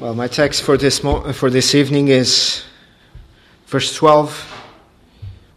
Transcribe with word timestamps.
Well, 0.00 0.14
my 0.14 0.28
text 0.28 0.62
for 0.62 0.78
this, 0.78 1.04
mo- 1.04 1.30
for 1.34 1.50
this 1.50 1.74
evening 1.74 2.08
is 2.08 2.64
verse 3.66 3.94
12. 3.94 4.62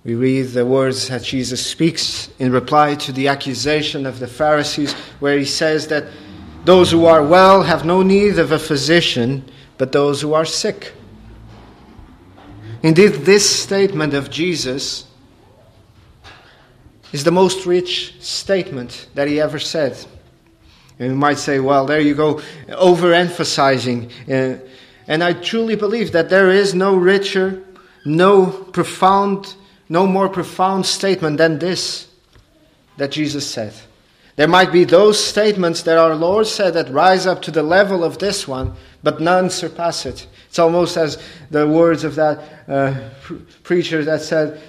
We 0.04 0.16
read 0.16 0.48
the 0.48 0.66
words 0.66 1.08
that 1.08 1.24
Jesus 1.24 1.66
speaks 1.66 2.28
in 2.40 2.52
reply 2.52 2.96
to 2.96 3.14
the 3.14 3.30
accusation 3.30 4.06
of 4.06 4.20
the 4.20 4.28
Pharisees, 4.28 4.92
where 5.22 5.38
he 5.38 5.46
says 5.46 5.88
that 5.88 6.08
those 6.66 6.92
who 6.92 7.06
are 7.06 7.26
well 7.26 7.64
have 7.64 7.86
no 7.86 8.02
need 8.02 8.38
of 8.38 8.52
a 8.52 8.60
physician, 8.60 9.50
but 9.78 9.94
those 9.94 10.20
who 10.20 10.34
are 10.34 10.44
sick. 10.44 10.92
Indeed, 12.82 13.24
this 13.24 13.50
statement 13.50 14.14
of 14.14 14.30
Jesus 14.30 15.06
is 17.14 17.24
the 17.24 17.32
most 17.32 17.66
rich 17.66 18.16
statement 18.20 19.08
that 19.14 19.30
he 19.30 19.40
ever 19.40 19.58
said. 19.58 20.06
And 21.00 21.10
you 21.12 21.16
might 21.16 21.40
say, 21.40 21.60
well, 21.60 21.86
there 21.86 22.00
you 22.00 22.16
go, 22.16 22.42
overemphasizing. 22.68 24.12
Uh, 24.30 24.60
and 25.08 25.24
I 25.24 25.34
truly 25.34 25.76
believe 25.76 26.12
that 26.12 26.30
there 26.30 26.50
is 26.50 26.74
no 26.74 26.96
richer, 26.96 27.64
no 28.06 28.48
profound, 28.48 29.56
no 29.90 30.08
more 30.08 30.30
profound 30.30 30.86
statement 30.86 31.38
than 31.38 31.60
this 31.60 32.08
that 32.98 33.12
Jesus 33.12 33.50
said. 33.50 33.74
There 34.36 34.48
might 34.48 34.72
be 34.72 34.84
those 34.84 35.24
statements 35.24 35.84
that 35.84 35.98
our 35.98 36.16
Lord 36.16 36.48
said 36.48 36.74
that 36.74 36.90
rise 36.90 37.28
up 37.28 37.42
to 37.44 37.52
the 37.52 37.62
level 37.62 38.04
of 38.04 38.18
this 38.18 38.48
one, 38.48 38.74
but 39.04 39.22
none 39.22 39.50
surpass 39.50 40.06
it. 40.06 40.26
It's 40.48 40.58
almost 40.58 40.98
as 40.98 41.22
the 41.52 41.68
words 41.68 42.04
of 42.04 42.16
that 42.16 42.42
uh, 42.68 43.10
preacher 43.64 44.04
that 44.04 44.22
said, 44.22 44.62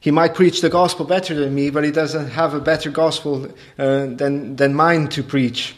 he 0.00 0.10
might 0.10 0.34
preach 0.34 0.62
the 0.62 0.70
gospel 0.70 1.04
better 1.04 1.34
than 1.34 1.54
me, 1.54 1.68
but 1.68 1.84
he 1.84 1.90
doesn't 1.90 2.30
have 2.30 2.54
a 2.54 2.60
better 2.60 2.90
gospel 2.90 3.46
uh, 3.78 4.06
than, 4.06 4.56
than 4.56 4.74
mine 4.74 5.08
to 5.08 5.22
preach. 5.22 5.76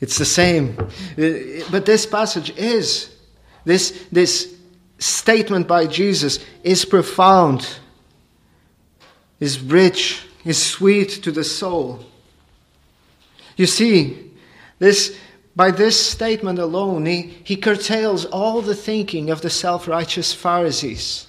It's 0.00 0.18
the 0.18 0.24
same. 0.24 0.76
Uh, 0.78 1.64
but 1.70 1.86
this 1.86 2.04
passage 2.04 2.50
is, 2.58 3.14
this, 3.64 4.06
this 4.10 4.56
statement 4.98 5.68
by 5.68 5.86
Jesus 5.86 6.44
is 6.64 6.84
profound, 6.84 7.78
is 9.38 9.60
rich, 9.60 10.26
is 10.44 10.60
sweet 10.60 11.22
to 11.22 11.30
the 11.30 11.44
soul. 11.44 12.04
You 13.56 13.66
see, 13.66 14.32
this, 14.80 15.16
by 15.54 15.70
this 15.70 16.04
statement 16.04 16.58
alone, 16.58 17.06
he, 17.06 17.34
he 17.44 17.56
curtails 17.56 18.24
all 18.24 18.62
the 18.62 18.74
thinking 18.74 19.30
of 19.30 19.42
the 19.42 19.50
self 19.50 19.86
righteous 19.86 20.32
Pharisees. 20.32 21.28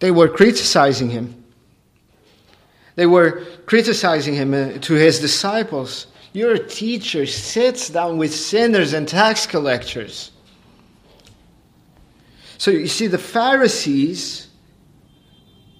They 0.00 0.10
were 0.10 0.28
criticizing 0.28 1.10
him. 1.10 1.44
They 2.94 3.06
were 3.06 3.44
criticizing 3.66 4.34
him 4.34 4.54
uh, 4.54 4.78
to 4.80 4.94
his 4.94 5.18
disciples. 5.20 6.08
Your 6.32 6.58
teacher 6.58 7.26
sits 7.26 7.88
down 7.88 8.18
with 8.18 8.34
sinners 8.34 8.92
and 8.92 9.06
tax 9.06 9.46
collectors. 9.46 10.32
So 12.58 12.72
you 12.72 12.88
see, 12.88 13.06
the 13.06 13.18
Pharisees, 13.18 14.48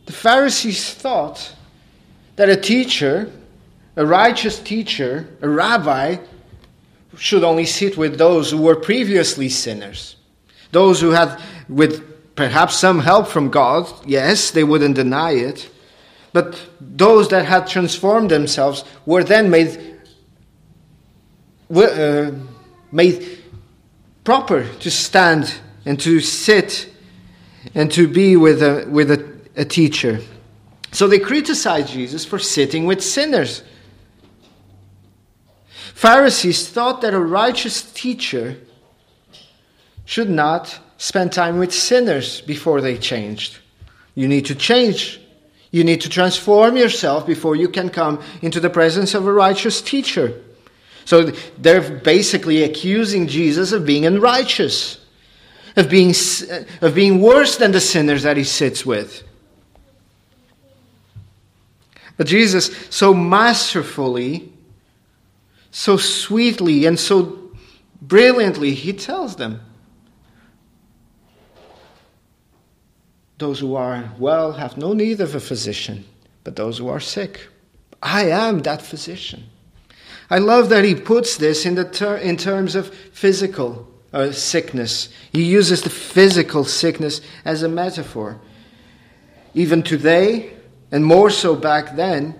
the 0.06 0.12
Pharisees 0.12 0.94
thought 0.94 1.54
that 2.36 2.48
a 2.48 2.56
teacher, 2.56 3.32
a 3.96 4.06
righteous 4.06 4.60
teacher, 4.60 5.28
a 5.42 5.48
rabbi, 5.48 6.18
should 7.16 7.42
only 7.42 7.66
sit 7.66 7.96
with 7.96 8.16
those 8.16 8.52
who 8.52 8.62
were 8.62 8.76
previously 8.76 9.48
sinners, 9.48 10.14
those 10.70 11.00
who 11.00 11.10
had, 11.10 11.40
with 11.68 12.07
perhaps 12.38 12.76
some 12.76 13.00
help 13.00 13.26
from 13.26 13.50
God, 13.50 13.92
yes, 14.06 14.52
they 14.52 14.62
wouldn't 14.62 14.94
deny 14.94 15.32
it. 15.32 15.68
But 16.32 16.56
those 16.80 17.28
that 17.30 17.44
had 17.44 17.66
transformed 17.66 18.30
themselves 18.30 18.84
were 19.04 19.24
then 19.24 19.50
made, 19.50 19.98
uh, 21.74 22.30
made 22.92 23.42
proper 24.22 24.64
to 24.64 24.88
stand 24.88 25.52
and 25.84 25.98
to 25.98 26.20
sit 26.20 26.88
and 27.74 27.90
to 27.90 28.06
be 28.06 28.36
with 28.36 28.62
a, 28.62 28.86
with 28.88 29.10
a, 29.10 29.20
a 29.56 29.64
teacher. 29.64 30.20
So 30.92 31.08
they 31.08 31.18
criticized 31.18 31.88
Jesus 31.88 32.24
for 32.24 32.38
sitting 32.38 32.86
with 32.86 33.02
sinners. 33.02 33.64
Pharisees 35.92 36.68
thought 36.68 37.00
that 37.00 37.14
a 37.14 37.18
righteous 37.18 37.82
teacher 37.82 38.58
should 40.04 40.30
not 40.30 40.78
spend 40.98 41.32
time 41.32 41.58
with 41.58 41.72
sinners 41.72 42.42
before 42.42 42.80
they 42.80 42.98
changed. 42.98 43.58
You 44.14 44.28
need 44.28 44.46
to 44.46 44.54
change. 44.54 45.20
You 45.70 45.84
need 45.84 46.00
to 46.02 46.08
transform 46.08 46.76
yourself 46.76 47.26
before 47.26 47.54
you 47.56 47.68
can 47.68 47.88
come 47.88 48.22
into 48.42 48.60
the 48.60 48.68
presence 48.68 49.14
of 49.14 49.26
a 49.26 49.32
righteous 49.32 49.80
teacher. 49.80 50.42
So 51.04 51.30
they're 51.56 51.88
basically 51.90 52.64
accusing 52.64 53.28
Jesus 53.28 53.72
of 53.72 53.86
being 53.86 54.04
unrighteous, 54.04 54.98
of 55.76 55.88
being, 55.88 56.10
uh, 56.50 56.64
of 56.82 56.94
being 56.94 57.22
worse 57.22 57.56
than 57.56 57.72
the 57.72 57.80
sinners 57.80 58.24
that 58.24 58.36
he 58.36 58.44
sits 58.44 58.84
with. 58.84 59.22
But 62.16 62.26
Jesus, 62.26 62.76
so 62.90 63.14
masterfully, 63.14 64.52
so 65.70 65.96
sweetly, 65.96 66.86
and 66.86 66.98
so 66.98 67.38
brilliantly, 68.02 68.74
he 68.74 68.92
tells 68.92 69.36
them 69.36 69.60
Those 73.38 73.60
who 73.60 73.76
are 73.76 74.10
well 74.18 74.52
have 74.52 74.76
no 74.76 74.92
need 74.92 75.20
of 75.20 75.34
a 75.34 75.40
physician, 75.40 76.04
but 76.44 76.56
those 76.56 76.78
who 76.78 76.88
are 76.88 77.00
sick. 77.00 77.48
I 78.02 78.28
am 78.30 78.60
that 78.60 78.82
physician. 78.82 79.44
I 80.30 80.38
love 80.38 80.68
that 80.68 80.84
he 80.84 80.94
puts 80.94 81.36
this 81.36 81.64
in, 81.64 81.74
the 81.74 81.84
ter- 81.84 82.16
in 82.16 82.36
terms 82.36 82.74
of 82.74 82.92
physical 82.94 83.88
uh, 84.12 84.32
sickness. 84.32 85.08
He 85.32 85.42
uses 85.44 85.82
the 85.82 85.90
physical 85.90 86.64
sickness 86.64 87.20
as 87.44 87.62
a 87.62 87.68
metaphor. 87.68 88.40
Even 89.54 89.82
today, 89.82 90.52
and 90.90 91.04
more 91.04 91.30
so 91.30 91.54
back 91.54 91.96
then, 91.96 92.34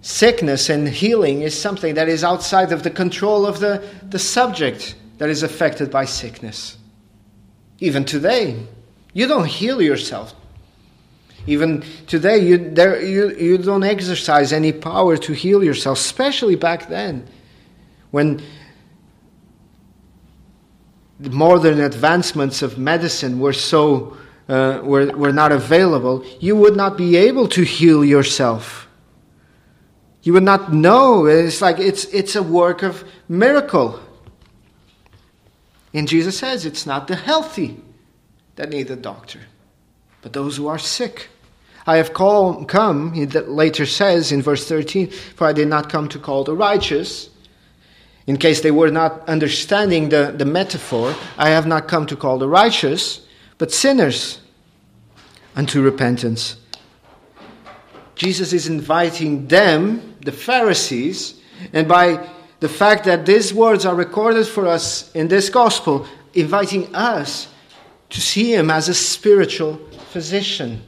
sickness 0.00 0.68
and 0.68 0.88
healing 0.88 1.42
is 1.42 1.58
something 1.58 1.94
that 1.94 2.08
is 2.08 2.24
outside 2.24 2.72
of 2.72 2.82
the 2.82 2.90
control 2.90 3.46
of 3.46 3.60
the, 3.60 3.82
the 4.02 4.18
subject 4.18 4.94
that 5.18 5.30
is 5.30 5.42
affected 5.42 5.90
by 5.90 6.04
sickness. 6.04 6.76
Even 7.80 8.04
today, 8.04 8.66
you 9.12 9.26
don't 9.26 9.46
heal 9.46 9.80
yourself. 9.80 10.34
Even 11.46 11.82
today, 12.06 12.38
you, 12.38 12.58
there, 12.58 13.02
you, 13.02 13.30
you 13.30 13.58
don't 13.58 13.84
exercise 13.84 14.52
any 14.52 14.72
power 14.72 15.16
to 15.16 15.32
heal 15.32 15.64
yourself, 15.64 15.98
especially 15.98 16.56
back 16.56 16.88
then 16.88 17.26
when 18.10 18.42
the 21.20 21.30
modern 21.30 21.80
advancements 21.80 22.62
of 22.62 22.78
medicine 22.78 23.40
were 23.40 23.52
so 23.52 24.16
uh, 24.48 24.80
were, 24.82 25.14
were 25.16 25.32
not 25.32 25.52
available, 25.52 26.24
you 26.40 26.56
would 26.56 26.76
not 26.76 26.96
be 26.96 27.16
able 27.16 27.48
to 27.48 27.62
heal 27.62 28.04
yourself. 28.04 28.88
You 30.22 30.32
would 30.32 30.42
not 30.42 30.72
know. 30.72 31.26
It's 31.26 31.60
like 31.60 31.78
it's, 31.78 32.04
it's 32.06 32.34
a 32.34 32.42
work 32.42 32.82
of 32.82 33.04
miracle. 33.28 34.00
And 35.92 36.08
Jesus 36.08 36.38
says 36.38 36.64
it's 36.64 36.86
not 36.86 37.08
the 37.08 37.16
healthy 37.16 37.82
that 38.58 38.70
need 38.70 38.90
a 38.90 38.96
doctor, 38.96 39.38
but 40.20 40.32
those 40.32 40.56
who 40.56 40.66
are 40.66 40.80
sick. 40.80 41.28
I 41.86 41.96
have 41.98 42.12
call, 42.12 42.64
come, 42.64 43.12
he 43.12 43.24
later 43.24 43.86
says 43.86 44.32
in 44.32 44.42
verse 44.42 44.66
13, 44.68 45.10
for 45.10 45.46
I 45.46 45.52
did 45.52 45.68
not 45.68 45.88
come 45.88 46.08
to 46.08 46.18
call 46.18 46.42
the 46.42 46.56
righteous. 46.56 47.30
In 48.26 48.36
case 48.36 48.60
they 48.60 48.72
were 48.72 48.90
not 48.90 49.26
understanding 49.28 50.08
the, 50.08 50.34
the 50.36 50.44
metaphor, 50.44 51.14
I 51.38 51.50
have 51.50 51.68
not 51.68 51.86
come 51.86 52.04
to 52.06 52.16
call 52.16 52.38
the 52.38 52.48
righteous, 52.48 53.24
but 53.58 53.70
sinners 53.70 54.40
unto 55.54 55.80
repentance. 55.80 56.56
Jesus 58.16 58.52
is 58.52 58.66
inviting 58.66 59.46
them, 59.46 60.16
the 60.24 60.32
Pharisees, 60.32 61.40
and 61.72 61.86
by 61.86 62.28
the 62.58 62.68
fact 62.68 63.04
that 63.04 63.24
these 63.24 63.54
words 63.54 63.86
are 63.86 63.94
recorded 63.94 64.48
for 64.48 64.66
us 64.66 65.14
in 65.14 65.28
this 65.28 65.48
gospel, 65.48 66.08
inviting 66.34 66.92
us 66.92 67.46
to 68.10 68.20
see 68.20 68.54
him 68.54 68.70
as 68.70 68.88
a 68.88 68.94
spiritual 68.94 69.76
physician. 70.10 70.82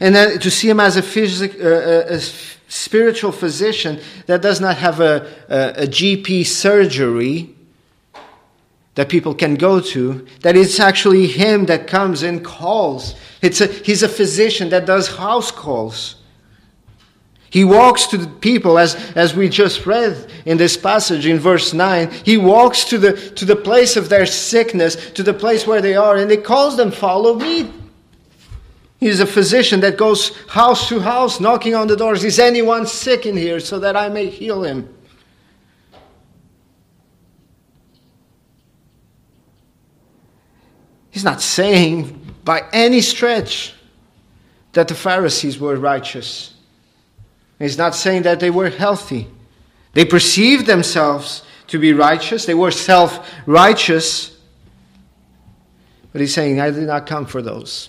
And 0.00 0.14
that, 0.14 0.42
to 0.42 0.50
see 0.50 0.68
him 0.68 0.80
as 0.80 0.96
a, 0.96 1.02
physic, 1.02 1.54
uh, 1.60 1.66
uh, 1.66 2.04
a, 2.08 2.20
spiritual 2.68 3.32
physician 3.32 3.98
that 4.26 4.42
does 4.42 4.60
not 4.60 4.76
have 4.76 5.00
a, 5.00 5.26
a, 5.48 5.82
a 5.82 5.86
GP 5.86 6.46
surgery 6.46 7.52
that 8.94 9.08
people 9.08 9.34
can 9.34 9.54
go 9.56 9.80
to, 9.80 10.26
that 10.42 10.56
it's 10.56 10.78
actually 10.78 11.26
him 11.26 11.66
that 11.66 11.86
comes 11.86 12.22
and 12.22 12.44
calls. 12.44 13.14
It's 13.42 13.60
a, 13.60 13.66
he's 13.66 14.02
a 14.02 14.08
physician 14.08 14.68
that 14.70 14.86
does 14.86 15.08
house 15.08 15.50
calls. 15.50 16.16
He 17.50 17.64
walks 17.64 18.06
to 18.06 18.16
the 18.16 18.28
people, 18.28 18.78
as, 18.78 18.94
as 19.16 19.34
we 19.34 19.48
just 19.48 19.84
read 19.84 20.30
in 20.46 20.56
this 20.56 20.76
passage 20.76 21.26
in 21.26 21.40
verse 21.40 21.74
9. 21.74 22.08
He 22.24 22.36
walks 22.36 22.84
to 22.84 22.98
the, 22.98 23.12
to 23.32 23.44
the 23.44 23.56
place 23.56 23.96
of 23.96 24.08
their 24.08 24.24
sickness, 24.24 25.10
to 25.12 25.24
the 25.24 25.34
place 25.34 25.66
where 25.66 25.82
they 25.82 25.96
are, 25.96 26.16
and 26.16 26.30
he 26.30 26.36
calls 26.36 26.76
them, 26.76 26.92
Follow 26.92 27.34
me. 27.34 27.72
He's 29.00 29.18
a 29.18 29.26
physician 29.26 29.80
that 29.80 29.96
goes 29.96 30.36
house 30.46 30.88
to 30.90 31.00
house, 31.00 31.40
knocking 31.40 31.74
on 31.74 31.88
the 31.88 31.96
doors. 31.96 32.22
Is 32.22 32.38
anyone 32.38 32.86
sick 32.86 33.26
in 33.26 33.36
here 33.36 33.58
so 33.58 33.80
that 33.80 33.96
I 33.96 34.08
may 34.08 34.26
heal 34.26 34.62
him? 34.62 34.94
He's 41.10 41.24
not 41.24 41.40
saying 41.40 42.34
by 42.44 42.62
any 42.72 43.00
stretch 43.00 43.74
that 44.72 44.86
the 44.86 44.94
Pharisees 44.94 45.58
were 45.58 45.74
righteous. 45.76 46.54
He's 47.60 47.78
not 47.78 47.94
saying 47.94 48.22
that 48.22 48.40
they 48.40 48.50
were 48.50 48.70
healthy. 48.70 49.28
They 49.92 50.04
perceived 50.04 50.66
themselves 50.66 51.42
to 51.68 51.78
be 51.78 51.92
righteous, 51.92 52.46
they 52.46 52.54
were 52.54 52.72
self 52.72 53.30
righteous. 53.46 54.36
But 56.10 56.20
he's 56.20 56.34
saying, 56.34 56.58
I 56.58 56.70
did 56.70 56.88
not 56.88 57.06
come 57.06 57.26
for 57.26 57.40
those. 57.40 57.88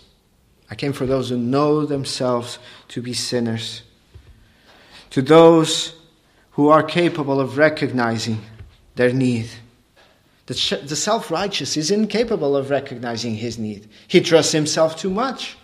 I 0.70 0.76
came 0.76 0.94
for 0.94 1.08
those 1.08 1.30
who 1.30 1.38
know 1.38 1.88
themselves 1.88 2.60
to 2.90 3.02
be 3.02 3.14
sinners. 3.14 3.82
To 5.12 5.24
those 5.24 5.96
who 6.52 6.70
are 6.70 6.84
capable 6.84 7.40
of 7.40 7.58
recognizing 7.58 8.40
their 8.96 9.12
need. 9.12 9.50
The, 10.46 10.54
self 10.54 11.32
righteous 11.32 11.78
is 11.78 11.90
incapable 11.92 12.56
of 12.56 12.70
recognizing 12.70 13.36
his 13.36 13.58
need. 13.58 13.90
He 14.08 14.22
trusts 14.22 14.52
himself 14.52 14.98
too 14.98 15.10
much. 15.10 15.58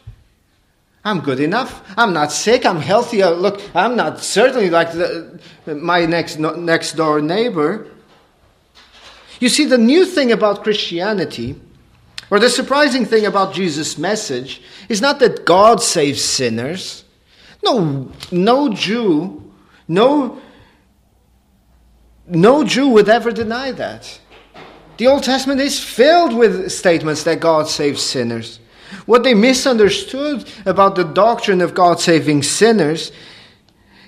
I'm 1.04 1.22
good 1.22 1.40
enough. 1.40 1.84
I'm 1.98 2.14
not 2.14 2.32
sick. 2.32 2.66
I'm 2.66 2.82
healthy. 2.82 3.24
Uh, 3.24 3.32
look, 3.32 3.62
I'm 3.74 3.96
not 3.96 4.20
certainly 4.20 4.70
like 4.70 4.92
the, 4.92 5.40
my 5.66 6.06
next, 6.06 6.38
next 6.40 6.94
door 6.94 7.22
neighbor. 7.22 7.88
You 9.40 9.50
see, 9.50 9.66
the 9.66 9.78
new 9.78 10.06
thing 10.06 10.32
about 10.32 10.64
Christianity, 10.64 11.56
or 12.30 12.40
the 12.40 12.50
surprising 12.50 13.06
thing 13.06 13.26
about 13.26 13.54
Jesus' 13.54 13.98
message, 13.98 14.62
is 14.90 15.02
not 15.02 15.20
that 15.20 15.46
God 15.46 15.82
saves 15.82 16.24
sinners. 16.24 17.04
No, 17.64 18.12
no 18.32 18.74
Jew, 18.74 19.52
no, 19.88 20.42
no 22.28 22.64
Jew 22.64 22.90
would 22.90 23.10
ever 23.10 23.32
deny 23.32 23.72
that. 23.72 24.20
The 24.98 25.08
Old 25.08 25.24
Testament 25.24 25.62
is 25.62 25.82
filled 25.82 26.36
with 26.36 26.72
statements 26.72 27.24
that 27.24 27.40
God 27.40 27.68
saves 27.68 28.02
sinners. 28.02 28.60
What 29.06 29.24
they 29.24 29.34
misunderstood 29.34 30.50
about 30.66 30.95
the 30.95 31.04
doctrine 31.04 31.62
of 31.62 31.74
God 31.74 32.00
saving 32.00 32.44
sinners 32.44 33.12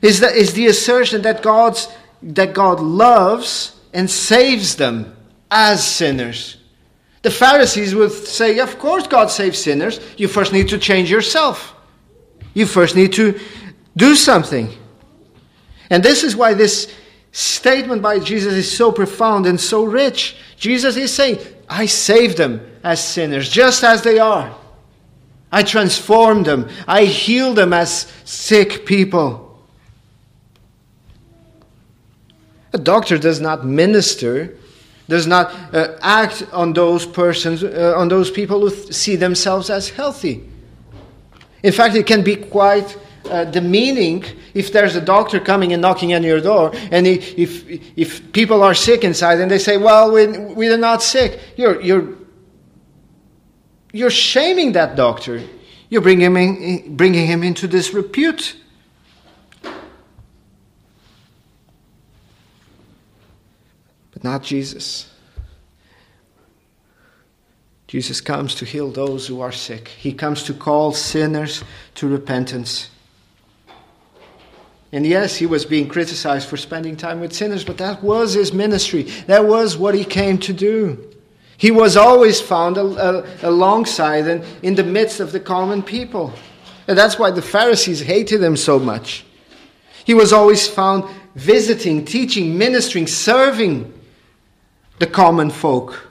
is, 0.01 0.19
that, 0.21 0.35
is 0.35 0.53
the 0.53 0.67
assertion 0.67 1.21
that, 1.23 1.41
God's, 1.41 1.87
that 2.21 2.53
God 2.53 2.79
loves 2.79 3.75
and 3.93 4.09
saves 4.09 4.75
them 4.75 5.15
as 5.51 5.85
sinners. 5.85 6.57
The 7.21 7.31
Pharisees 7.31 7.93
would 7.95 8.11
say, 8.11 8.59
Of 8.59 8.79
course, 8.79 9.07
God 9.07 9.29
saves 9.29 9.59
sinners. 9.59 9.99
You 10.17 10.27
first 10.27 10.53
need 10.53 10.69
to 10.69 10.77
change 10.77 11.11
yourself. 11.11 11.75
You 12.53 12.65
first 12.65 12.95
need 12.95 13.13
to 13.13 13.39
do 13.97 14.15
something. 14.15 14.69
And 15.89 16.03
this 16.03 16.23
is 16.23 16.35
why 16.35 16.53
this 16.53 16.93
statement 17.31 18.01
by 18.01 18.19
Jesus 18.19 18.53
is 18.53 18.75
so 18.75 18.91
profound 18.91 19.45
and 19.45 19.59
so 19.59 19.83
rich. 19.83 20.37
Jesus 20.57 20.95
is 20.95 21.13
saying, 21.13 21.39
I 21.69 21.85
save 21.85 22.37
them 22.37 22.65
as 22.83 23.03
sinners, 23.03 23.49
just 23.49 23.83
as 23.83 24.01
they 24.01 24.19
are. 24.19 24.55
I 25.51 25.63
transform 25.63 26.43
them. 26.43 26.69
I 26.87 27.05
heal 27.05 27.53
them 27.53 27.73
as 27.73 28.11
sick 28.23 28.85
people. 28.85 29.45
A 32.71 32.77
doctor 32.77 33.17
does 33.17 33.41
not 33.41 33.65
minister, 33.65 34.55
does 35.07 35.25
not 35.25 35.51
uh, 35.73 35.97
act 36.01 36.45
on 36.53 36.73
those 36.73 37.05
persons, 37.05 37.63
uh, 37.63 37.95
on 37.97 38.09
those 38.09 38.29
people 38.29 38.59
who 38.59 38.69
see 38.91 39.15
themselves 39.15 39.71
as 39.71 39.89
healthy. 39.89 40.47
In 41.63 41.73
fact, 41.73 41.95
it 41.95 42.05
can 42.05 42.23
be 42.23 42.35
quite 42.35 42.95
uh, 43.25 43.45
demeaning 43.45 44.23
if 44.53 44.71
there's 44.71 44.95
a 44.95 45.01
doctor 45.01 45.39
coming 45.39 45.73
and 45.73 45.81
knocking 45.81 46.13
on 46.13 46.23
your 46.23 46.39
door, 46.41 46.71
and 46.91 47.07
if, 47.07 47.37
if 47.97 48.31
people 48.31 48.63
are 48.63 48.73
sick 48.73 49.03
inside 49.03 49.39
and 49.39 49.49
they 49.49 49.59
say, 49.59 49.77
Well, 49.77 50.11
we, 50.11 50.27
we 50.27 50.69
are 50.69 50.77
not 50.77 51.01
sick, 51.01 51.39
you're, 51.57 51.81
you're 51.81 52.18
you're 53.91 54.09
shaming 54.09 54.73
that 54.73 54.95
doctor. 54.95 55.41
You're 55.89 56.01
bringing 56.01 56.25
him, 56.25 56.37
in, 56.37 56.95
bringing 56.95 57.25
him 57.25 57.43
into 57.43 57.67
disrepute. 57.67 58.55
But 64.11 64.23
not 64.23 64.43
Jesus. 64.43 65.11
Jesus 67.87 68.21
comes 68.21 68.53
to 68.55 68.65
heal 68.65 68.91
those 68.91 69.25
who 69.25 69.41
are 69.41 69.51
sick. 69.51 69.87
He 69.87 70.13
comes 70.13 70.43
to 70.43 70.53
call 70.53 70.91
sinners 70.91 71.63
to 71.95 72.07
repentance. 72.07 72.91
And 74.91 75.07
yes, 75.07 75.35
he 75.35 75.47
was 75.47 75.65
being 75.65 75.87
criticized 75.87 76.47
for 76.47 76.57
spending 76.57 76.97
time 76.97 77.19
with 77.19 77.33
sinners, 77.33 77.63
but 77.63 77.79
that 77.79 78.03
was 78.03 78.33
his 78.33 78.53
ministry. 78.53 79.03
That 79.25 79.45
was 79.45 79.75
what 79.75 79.95
he 79.95 80.05
came 80.05 80.37
to 80.39 80.53
do. 80.53 81.08
He 81.59 81.71
was 81.71 81.97
always 81.97 82.39
found 82.39 82.77
alongside 82.77 84.27
and 84.27 84.45
in 84.63 84.75
the 84.75 84.83
midst 84.83 85.19
of 85.19 85.33
the 85.33 85.41
common 85.41 85.83
people. 85.83 86.33
And 86.87 86.97
that's 86.97 87.19
why 87.19 87.31
the 87.31 87.41
Pharisees 87.41 87.99
hated 87.99 88.41
him 88.41 88.55
so 88.55 88.79
much. 88.79 89.25
He 90.05 90.13
was 90.13 90.31
always 90.31 90.69
found 90.69 91.03
visiting, 91.35 92.05
teaching, 92.05 92.57
ministering, 92.57 93.07
serving 93.07 93.93
the 94.99 95.05
common 95.05 95.49
folk, 95.49 96.09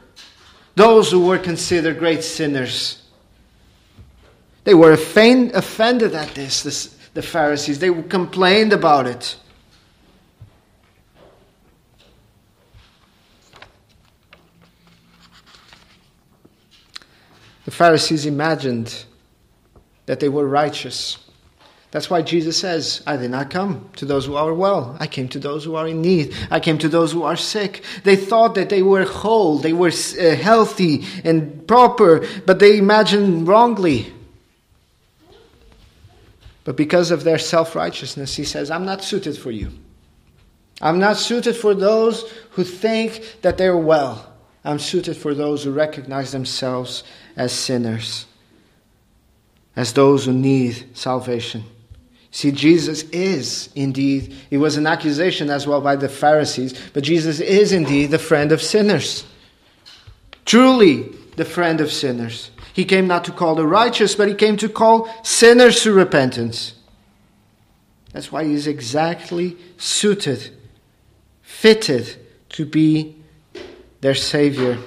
those 0.75 1.11
who 1.11 1.25
were 1.25 1.39
considered 1.39 1.99
great 1.99 2.23
sinners. 2.23 3.03
They 4.65 4.75
were 4.75 4.93
offended 4.93 6.15
at 6.15 6.35
this, 6.35 6.62
this 6.62 6.94
the 7.15 7.23
Pharisees. 7.23 7.79
They 7.79 7.91
complained 8.03 8.75
about 8.75 9.06
it. 9.06 9.37
The 17.69 17.75
Pharisees 17.75 18.25
imagined 18.25 19.05
that 20.06 20.20
they 20.20 20.31
were 20.31 20.49
righteous. 20.49 21.19
That's 21.91 22.09
why 22.09 22.23
Jesus 22.23 22.56
says, 22.56 23.03
I 23.06 23.19
did 23.19 23.31
not 23.31 23.50
come 23.50 23.91
to 23.97 24.06
those 24.06 24.25
who 24.25 24.37
are 24.37 24.55
well. 24.55 24.97
I 24.99 25.06
came 25.06 25.29
to 25.29 25.38
those 25.38 25.67
who 25.67 25.75
are 25.75 25.87
in 25.87 26.00
need. 26.00 26.35
I 26.50 26.61
came 26.61 26.79
to 26.79 26.88
those 26.88 27.12
who 27.12 27.25
are 27.25 27.37
sick. 27.37 27.85
They 28.05 28.17
thought 28.17 28.55
that 28.55 28.70
they 28.70 28.81
were 28.81 29.05
whole, 29.05 29.59
they 29.59 29.75
were 29.75 29.91
uh, 29.91 30.35
healthy 30.35 31.05
and 31.25 31.69
proper, 31.69 32.26
but 32.47 32.59
they 32.59 32.79
imagined 32.79 33.47
wrongly. 33.47 34.15
But 36.65 36.75
because 36.75 37.11
of 37.11 37.23
their 37.23 37.38
self 37.38 37.76
righteousness, 37.76 38.35
he 38.35 38.44
says, 38.44 38.70
I'm 38.70 38.87
not 38.87 39.05
suited 39.05 39.37
for 39.37 39.50
you. 39.50 39.73
I'm 40.81 40.99
not 40.99 41.19
suited 41.19 41.55
for 41.55 41.75
those 41.75 42.32
who 42.53 42.65
think 42.65 43.37
that 43.43 43.59
they're 43.59 43.76
well. 43.76 44.28
I'm 44.64 44.79
suited 44.79 45.17
for 45.17 45.34
those 45.34 45.65
who 45.65 45.72
recognize 45.72 46.32
themselves 46.32 47.05
as 47.36 47.53
sinners, 47.53 48.27
as 49.77 49.93
those 49.93 50.27
who 50.27 50.32
need 50.32 50.96
salvation. 50.96 51.65
See, 52.31 52.53
Jesus 52.53 53.05
is 53.05 53.70
indeed, 53.74 54.34
it 54.50 54.58
was 54.58 54.77
an 54.77 54.86
accusation 54.86 55.48
as 55.48 55.67
well 55.67 55.81
by 55.81 55.96
the 55.96 56.08
Pharisees, 56.08 56.74
but 56.93 57.03
Jesus 57.03 57.41
is 57.41 57.72
indeed 57.72 58.10
the 58.10 58.19
friend 58.19 58.53
of 58.53 58.60
sinners. 58.60 59.24
Truly 60.44 61.03
the 61.36 61.44
friend 61.44 61.81
of 61.81 61.91
sinners. 61.91 62.50
He 62.72 62.84
came 62.84 63.06
not 63.06 63.24
to 63.24 63.32
call 63.32 63.55
the 63.55 63.67
righteous, 63.67 64.15
but 64.15 64.29
he 64.29 64.34
came 64.34 64.56
to 64.58 64.69
call 64.69 65.08
sinners 65.22 65.82
to 65.82 65.93
repentance. 65.93 66.74
That's 68.12 68.32
why 68.32 68.44
he 68.44 68.55
is 68.55 68.67
exactly 68.67 69.56
suited, 69.77 70.56
fitted 71.43 72.17
to 72.50 72.65
be 72.65 73.18
their 74.00 74.14
Savior. 74.14 74.78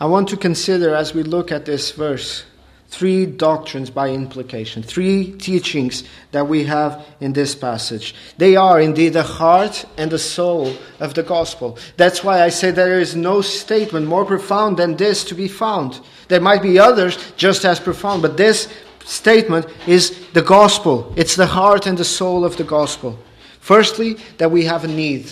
I 0.00 0.06
want 0.06 0.28
to 0.28 0.36
consider 0.36 0.94
as 0.94 1.14
we 1.14 1.22
look 1.22 1.50
at 1.50 1.64
this 1.64 1.90
verse 1.90 2.44
three 2.88 3.26
doctrines 3.26 3.90
by 3.90 4.10
implication, 4.10 4.82
three 4.82 5.32
teachings 5.32 6.04
that 6.32 6.48
we 6.48 6.64
have 6.64 7.04
in 7.20 7.32
this 7.34 7.54
passage. 7.54 8.14
They 8.38 8.56
are 8.56 8.80
indeed 8.80 9.12
the 9.12 9.22
heart 9.22 9.84
and 9.98 10.10
the 10.10 10.18
soul 10.18 10.72
of 10.98 11.14
the 11.14 11.22
gospel. 11.22 11.78
That's 11.96 12.24
why 12.24 12.42
I 12.42 12.48
say 12.48 12.70
there 12.70 12.98
is 12.98 13.14
no 13.14 13.42
statement 13.42 14.06
more 14.06 14.24
profound 14.24 14.78
than 14.78 14.96
this 14.96 15.22
to 15.24 15.34
be 15.34 15.48
found. 15.48 16.00
There 16.28 16.40
might 16.40 16.62
be 16.62 16.78
others 16.78 17.18
just 17.36 17.64
as 17.64 17.78
profound, 17.78 18.22
but 18.22 18.36
this 18.36 18.68
statement 19.04 19.66
is 19.86 20.26
the 20.32 20.42
gospel. 20.42 21.12
It's 21.16 21.36
the 21.36 21.46
heart 21.46 21.86
and 21.86 21.98
the 21.98 22.04
soul 22.04 22.44
of 22.44 22.56
the 22.56 22.64
gospel. 22.64 23.18
Firstly, 23.60 24.16
that 24.38 24.50
we 24.50 24.64
have 24.64 24.84
a 24.84 24.88
need, 24.88 25.30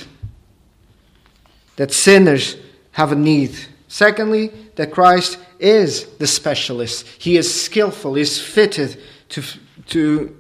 that 1.77 1.93
sinners 1.93 2.57
have 2.93 3.13
a 3.13 3.17
need. 3.17 3.57
Secondly, 3.89 4.53
that 4.77 4.91
Christ 4.91 5.39
is 5.59 6.07
the 6.17 6.27
specialist. 6.27 7.07
He 7.19 7.37
is 7.37 7.63
skillful, 7.63 8.15
he 8.15 8.23
is 8.23 8.41
fitted 8.41 9.01
to, 9.31 9.43
to 9.89 10.37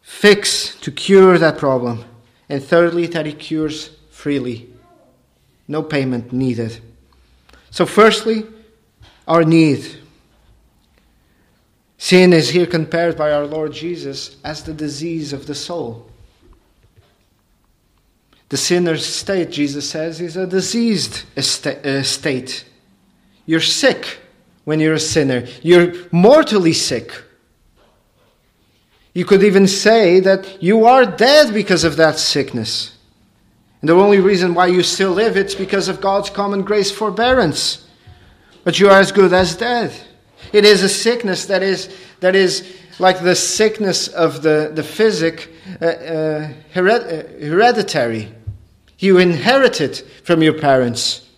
fix, 0.00 0.74
to 0.76 0.90
cure 0.90 1.38
that 1.38 1.58
problem. 1.58 2.04
And 2.48 2.62
thirdly, 2.62 3.06
that 3.08 3.26
he 3.26 3.32
cures 3.32 3.90
freely. 4.10 4.68
No 5.66 5.82
payment 5.82 6.32
needed. 6.32 6.80
So, 7.70 7.84
firstly, 7.84 8.46
our 9.26 9.44
need. 9.44 9.84
Sin 11.98 12.32
is 12.32 12.48
here 12.48 12.66
compared 12.66 13.18
by 13.18 13.32
our 13.32 13.44
Lord 13.44 13.72
Jesus 13.72 14.36
as 14.42 14.62
the 14.62 14.72
disease 14.72 15.32
of 15.32 15.46
the 15.46 15.54
soul. 15.54 16.08
The 18.48 18.56
sinner's 18.56 19.04
state, 19.04 19.50
Jesus 19.50 19.88
says, 19.88 20.20
is 20.20 20.36
a 20.36 20.46
diseased 20.46 21.24
state. 21.38 22.64
You're 23.46 23.60
sick 23.60 24.18
when 24.64 24.80
you're 24.80 24.94
a 24.94 25.00
sinner. 25.00 25.46
You're 25.62 25.94
mortally 26.12 26.72
sick. 26.72 27.12
You 29.12 29.24
could 29.24 29.42
even 29.42 29.66
say 29.66 30.20
that 30.20 30.62
you 30.62 30.86
are 30.86 31.04
dead 31.04 31.52
because 31.52 31.84
of 31.84 31.96
that 31.96 32.18
sickness. 32.18 32.96
And 33.80 33.88
the 33.88 33.94
only 33.94 34.20
reason 34.20 34.54
why 34.54 34.66
you 34.66 34.82
still 34.82 35.12
live 35.12 35.36
it's 35.36 35.54
because 35.54 35.88
of 35.88 36.00
God's 36.00 36.30
common 36.30 36.62
grace 36.62 36.90
forbearance. 36.90 37.86
But 38.64 38.78
you 38.80 38.88
are 38.88 39.00
as 39.00 39.12
good 39.12 39.32
as 39.32 39.56
dead. 39.56 39.92
It 40.52 40.64
is 40.64 40.82
a 40.82 40.88
sickness 40.88 41.46
that 41.46 41.62
is 41.62 41.94
that 42.20 42.34
is 42.34 42.76
like 42.98 43.22
the 43.22 43.34
sickness 43.34 44.08
of 44.08 44.42
the, 44.42 44.72
the 44.74 44.82
physic 44.82 45.52
uh, 45.80 45.84
uh, 45.84 46.52
hered- 46.72 47.40
hereditary. 47.40 48.34
You 48.98 49.18
inherit 49.18 49.80
it 49.80 49.98
from 50.24 50.42
your 50.42 50.54
parents. 50.54 51.28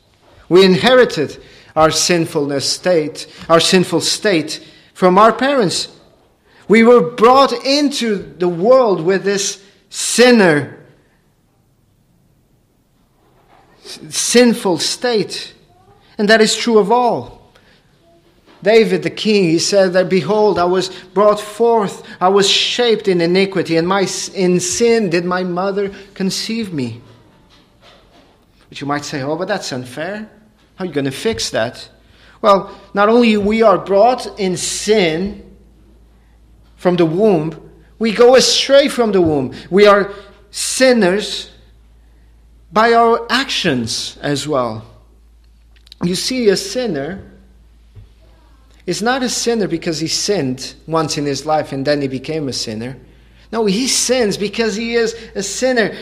We 0.48 0.64
inherited 0.64 1.42
our 1.76 1.90
sinfulness 1.90 2.70
state, 2.70 3.26
our 3.48 3.60
sinful 3.60 4.00
state 4.00 4.66
from 4.94 5.18
our 5.18 5.32
parents. 5.32 5.88
We 6.68 6.82
were 6.82 7.00
brought 7.00 7.52
into 7.64 8.16
the 8.16 8.48
world 8.48 9.02
with 9.02 9.24
this 9.24 9.62
sinner, 9.90 10.78
sinful 13.82 14.78
state. 14.78 15.54
And 16.16 16.28
that 16.28 16.40
is 16.40 16.56
true 16.56 16.78
of 16.78 16.90
all. 16.90 17.40
David 18.62 19.02
the 19.02 19.10
king, 19.10 19.44
he 19.44 19.58
said 19.58 19.94
that, 19.94 20.08
Behold, 20.08 20.58
I 20.58 20.64
was 20.64 20.90
brought 21.14 21.40
forth, 21.40 22.06
I 22.20 22.28
was 22.28 22.48
shaped 22.48 23.08
in 23.08 23.20
iniquity, 23.22 23.76
and 23.76 23.88
my, 23.88 24.06
in 24.34 24.60
sin 24.60 25.08
did 25.08 25.24
my 25.24 25.44
mother 25.44 25.90
conceive 26.14 26.72
me. 26.72 27.00
But 28.70 28.80
you 28.80 28.86
might 28.86 29.04
say, 29.04 29.20
Oh, 29.20 29.36
but 29.36 29.48
that's 29.48 29.70
unfair. 29.72 30.30
How 30.76 30.84
are 30.84 30.86
you 30.86 30.94
going 30.94 31.04
to 31.04 31.10
fix 31.10 31.50
that? 31.50 31.90
Well, 32.40 32.74
not 32.94 33.10
only 33.10 33.36
we 33.36 33.62
are 33.62 33.76
brought 33.76 34.40
in 34.40 34.56
sin 34.56 35.56
from 36.76 36.96
the 36.96 37.04
womb, 37.04 37.70
we 37.98 38.12
go 38.12 38.34
astray 38.34 38.88
from 38.88 39.12
the 39.12 39.20
womb. 39.20 39.52
We 39.68 39.86
are 39.86 40.14
sinners 40.50 41.50
by 42.72 42.94
our 42.94 43.26
actions 43.30 44.16
as 44.22 44.48
well. 44.48 44.86
You 46.02 46.14
see, 46.14 46.48
a 46.48 46.56
sinner 46.56 47.30
is 48.86 49.02
not 49.02 49.22
a 49.22 49.28
sinner 49.28 49.68
because 49.68 50.00
he 50.00 50.08
sinned 50.08 50.74
once 50.86 51.18
in 51.18 51.26
his 51.26 51.44
life 51.44 51.72
and 51.72 51.86
then 51.86 52.00
he 52.00 52.08
became 52.08 52.48
a 52.48 52.54
sinner. 52.54 52.96
No, 53.52 53.66
he 53.66 53.86
sins 53.86 54.38
because 54.38 54.76
he 54.76 54.94
is 54.94 55.14
a 55.34 55.42
sinner. 55.42 55.94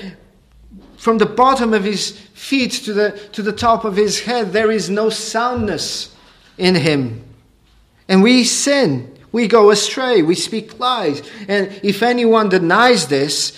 From 0.98 1.18
the 1.18 1.26
bottom 1.26 1.72
of 1.72 1.84
his 1.84 2.10
feet 2.34 2.72
to 2.72 2.92
the, 2.92 3.12
to 3.32 3.40
the 3.40 3.52
top 3.52 3.84
of 3.84 3.94
his 3.94 4.20
head, 4.20 4.52
there 4.52 4.70
is 4.70 4.90
no 4.90 5.10
soundness 5.10 6.14
in 6.58 6.74
him. 6.74 7.24
And 8.08 8.20
we 8.20 8.42
sin. 8.42 9.16
We 9.30 9.46
go 9.46 9.70
astray. 9.70 10.22
We 10.22 10.34
speak 10.34 10.80
lies. 10.80 11.22
And 11.46 11.68
if 11.84 12.02
anyone 12.02 12.48
denies 12.48 13.06
this, 13.06 13.56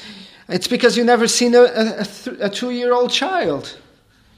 it's 0.51 0.69
because 0.69 0.99
you've 0.99 1.07
never 1.07 1.27
seen 1.27 1.55
a, 1.55 1.63
a, 1.63 2.07
a 2.41 2.51
two 2.51 2.73
year 2.73 2.93
old 2.93 3.11
child. 3.11 3.79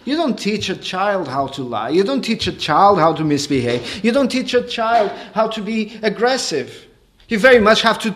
You 0.05 0.15
don't 0.15 0.39
teach 0.39 0.69
a 0.69 0.77
child 0.77 1.27
how 1.27 1.49
to 1.49 1.63
lie. 1.65 1.89
You 1.89 2.05
don't 2.05 2.23
teach 2.23 2.47
a 2.47 2.53
child 2.53 3.01
how 3.01 3.15
to 3.15 3.25
misbehave. 3.25 4.05
You 4.05 4.13
don't 4.13 4.31
teach 4.31 4.55
a 4.55 4.63
child 4.63 5.11
how 5.35 5.49
to 5.49 5.61
be 5.61 5.99
aggressive. 6.03 6.87
You 7.29 7.41
very 7.41 7.59
much 7.59 7.83
have 7.83 7.99
to 8.01 8.15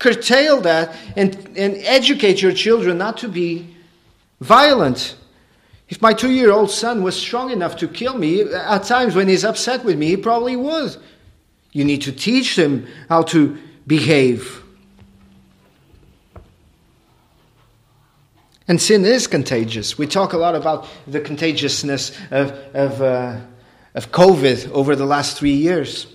curtail 0.00 0.60
that 0.62 0.96
and, 1.16 1.36
and 1.56 1.76
educate 1.84 2.42
your 2.42 2.52
children 2.52 2.98
not 2.98 3.18
to 3.18 3.28
be 3.28 3.73
violent. 4.44 5.16
If 5.88 6.00
my 6.02 6.12
two 6.12 6.30
year 6.30 6.52
old 6.52 6.70
son 6.70 7.02
was 7.02 7.16
strong 7.16 7.50
enough 7.50 7.76
to 7.78 7.88
kill 7.88 8.16
me, 8.16 8.42
at 8.42 8.84
times 8.84 9.14
when 9.14 9.28
he's 9.28 9.44
upset 9.44 9.84
with 9.84 9.98
me, 9.98 10.08
he 10.08 10.16
probably 10.16 10.56
would. 10.56 10.96
You 11.72 11.84
need 11.84 12.02
to 12.02 12.12
teach 12.12 12.56
him 12.56 12.86
how 13.08 13.22
to 13.22 13.58
behave. 13.86 14.62
And 18.66 18.80
sin 18.80 19.04
is 19.04 19.26
contagious. 19.26 19.98
We 19.98 20.06
talk 20.06 20.32
a 20.32 20.38
lot 20.38 20.54
about 20.54 20.86
the 21.06 21.20
contagiousness 21.20 22.12
of, 22.30 22.52
of, 22.74 23.02
uh, 23.02 23.40
of 23.94 24.10
COVID 24.10 24.70
over 24.70 24.96
the 24.96 25.04
last 25.04 25.36
three 25.36 25.52
years. 25.52 26.06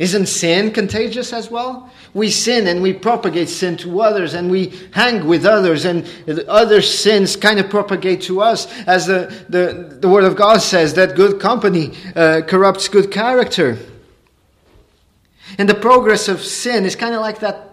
Isn't 0.00 0.28
sin 0.28 0.72
contagious 0.72 1.34
as 1.34 1.50
well? 1.50 1.90
We 2.14 2.30
sin 2.30 2.66
and 2.68 2.80
we 2.80 2.94
propagate 2.94 3.50
sin 3.50 3.76
to 3.76 4.00
others 4.00 4.32
and 4.32 4.50
we 4.50 4.72
hang 4.92 5.26
with 5.26 5.44
others 5.44 5.84
and 5.84 6.08
other 6.48 6.80
sins 6.80 7.36
kind 7.36 7.60
of 7.60 7.68
propagate 7.68 8.22
to 8.22 8.40
us. 8.40 8.66
As 8.86 9.06
the, 9.06 9.44
the, 9.50 9.98
the 10.00 10.08
Word 10.08 10.24
of 10.24 10.36
God 10.36 10.62
says, 10.62 10.94
that 10.94 11.16
good 11.16 11.38
company 11.38 11.92
uh, 12.16 12.40
corrupts 12.48 12.88
good 12.88 13.10
character. 13.10 13.76
And 15.58 15.68
the 15.68 15.74
progress 15.74 16.28
of 16.28 16.40
sin 16.40 16.86
is 16.86 16.96
kind 16.96 17.14
of 17.14 17.20
like 17.20 17.40
that 17.40 17.68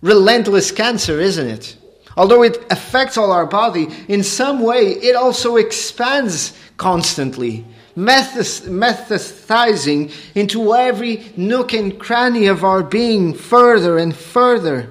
relentless 0.00 0.70
cancer, 0.70 1.18
isn't 1.18 1.48
it? 1.48 1.76
Although 2.16 2.44
it 2.44 2.64
affects 2.70 3.16
all 3.16 3.32
our 3.32 3.46
body, 3.46 3.88
in 4.06 4.22
some 4.22 4.60
way 4.60 4.92
it 4.92 5.16
also 5.16 5.56
expands 5.56 6.56
constantly, 6.76 7.64
metastasizing 7.98 10.12
into 10.34 10.74
every 10.74 11.24
nook 11.36 11.72
and 11.72 11.96
cranny 11.98 12.46
of 12.46 12.64
our 12.64 12.82
being 12.82 13.34
further 13.34 13.98
and 13.98 14.16
further. 14.16 14.90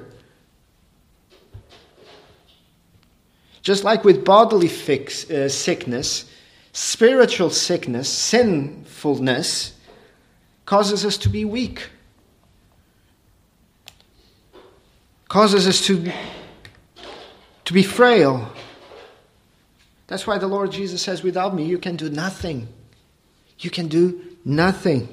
Just 3.62 3.84
like 3.84 4.04
with 4.04 4.26
bodily 4.26 4.68
fix, 4.68 5.30
uh, 5.30 5.50
sickness, 5.50 6.26
spiritual 6.74 7.50
sickness, 7.50 8.10
sinfulness, 8.10 9.74
causes 10.66 11.06
us 11.06 11.18
to 11.18 11.30
be 11.30 11.46
weak, 11.46 11.90
causes 15.28 15.68
us 15.68 15.86
to 15.86 16.12
to 17.66 17.74
be 17.74 17.84
frail. 17.84 18.50
That's 20.08 20.26
why 20.26 20.38
the 20.38 20.48
Lord 20.48 20.72
Jesus 20.72 21.02
says, 21.02 21.22
Without 21.22 21.54
me, 21.54 21.66
you 21.66 21.78
can 21.78 21.98
do 21.98 22.10
nothing. 22.10 22.70
You 23.60 23.70
can 23.70 23.88
do 23.88 24.22
nothing. 24.46 25.08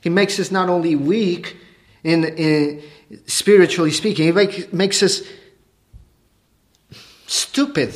He 0.00 0.10
makes 0.10 0.38
us 0.38 0.50
not 0.50 0.68
only 0.68 0.96
weak, 0.96 1.56
in, 2.02 2.24
in 2.24 2.82
spiritually 3.26 3.92
speaking, 3.92 4.26
he 4.26 4.32
make, 4.32 4.72
makes 4.72 5.02
us 5.02 5.22
stupid, 7.26 7.94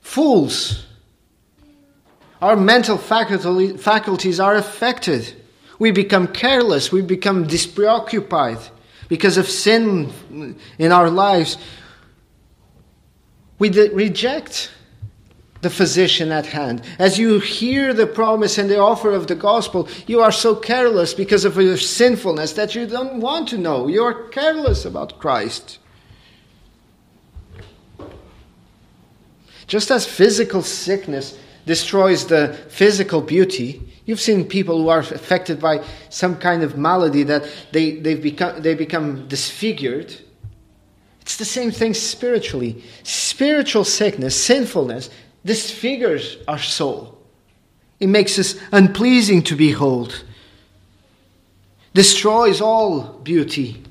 fools. 0.00 0.84
Our 2.40 2.56
mental 2.56 2.98
faculty, 2.98 3.76
faculties 3.76 4.38
are 4.38 4.54
affected. 4.54 5.34
We 5.78 5.90
become 5.90 6.28
careless, 6.28 6.92
we 6.92 7.02
become 7.02 7.46
dispreoccupied 7.46 8.58
because 9.08 9.38
of 9.38 9.48
sin 9.48 10.12
in 10.78 10.92
our 10.92 11.10
lives, 11.10 11.56
we 13.58 13.70
reject 13.70 14.70
the 15.60 15.70
physician 15.70 16.30
at 16.30 16.46
hand. 16.46 16.82
As 16.98 17.18
you 17.18 17.40
hear 17.40 17.92
the 17.92 18.06
promise 18.06 18.58
and 18.58 18.70
the 18.70 18.78
offer 18.78 19.10
of 19.10 19.26
the 19.26 19.34
gospel, 19.34 19.88
you 20.06 20.20
are 20.20 20.32
so 20.32 20.54
careless 20.54 21.14
because 21.14 21.44
of 21.44 21.56
your 21.56 21.76
sinfulness 21.76 22.52
that 22.52 22.74
you 22.74 22.86
don't 22.86 23.20
want 23.20 23.48
to 23.48 23.58
know. 23.58 23.88
You 23.88 24.04
are 24.04 24.28
careless 24.28 24.84
about 24.84 25.18
Christ. 25.18 25.78
Just 29.66 29.90
as 29.90 30.06
physical 30.06 30.62
sickness 30.62 31.38
destroys 31.66 32.26
the 32.26 32.56
physical 32.68 33.20
beauty, 33.20 33.88
You've 34.08 34.22
seen 34.22 34.48
people 34.48 34.80
who 34.80 34.88
are 34.88 35.00
affected 35.00 35.60
by 35.60 35.84
some 36.08 36.36
kind 36.36 36.62
of 36.62 36.78
malady 36.78 37.24
that 37.24 37.46
they, 37.72 37.96
they've 37.96 38.22
become, 38.22 38.62
they 38.62 38.74
become 38.74 39.28
disfigured. 39.28 40.16
It's 41.20 41.36
the 41.36 41.44
same 41.44 41.70
thing 41.70 41.92
spiritually. 41.92 42.82
Spiritual 43.02 43.84
sickness, 43.84 44.34
sinfulness, 44.42 45.10
disfigures 45.44 46.36
our 46.46 46.58
soul. 46.58 47.18
It 48.00 48.08
makes 48.08 48.38
us 48.38 48.54
unpleasing 48.72 49.42
to 49.44 49.56
behold, 49.56 50.24
destroys 51.94 52.60
all 52.60 53.00
beauty. 53.22 53.82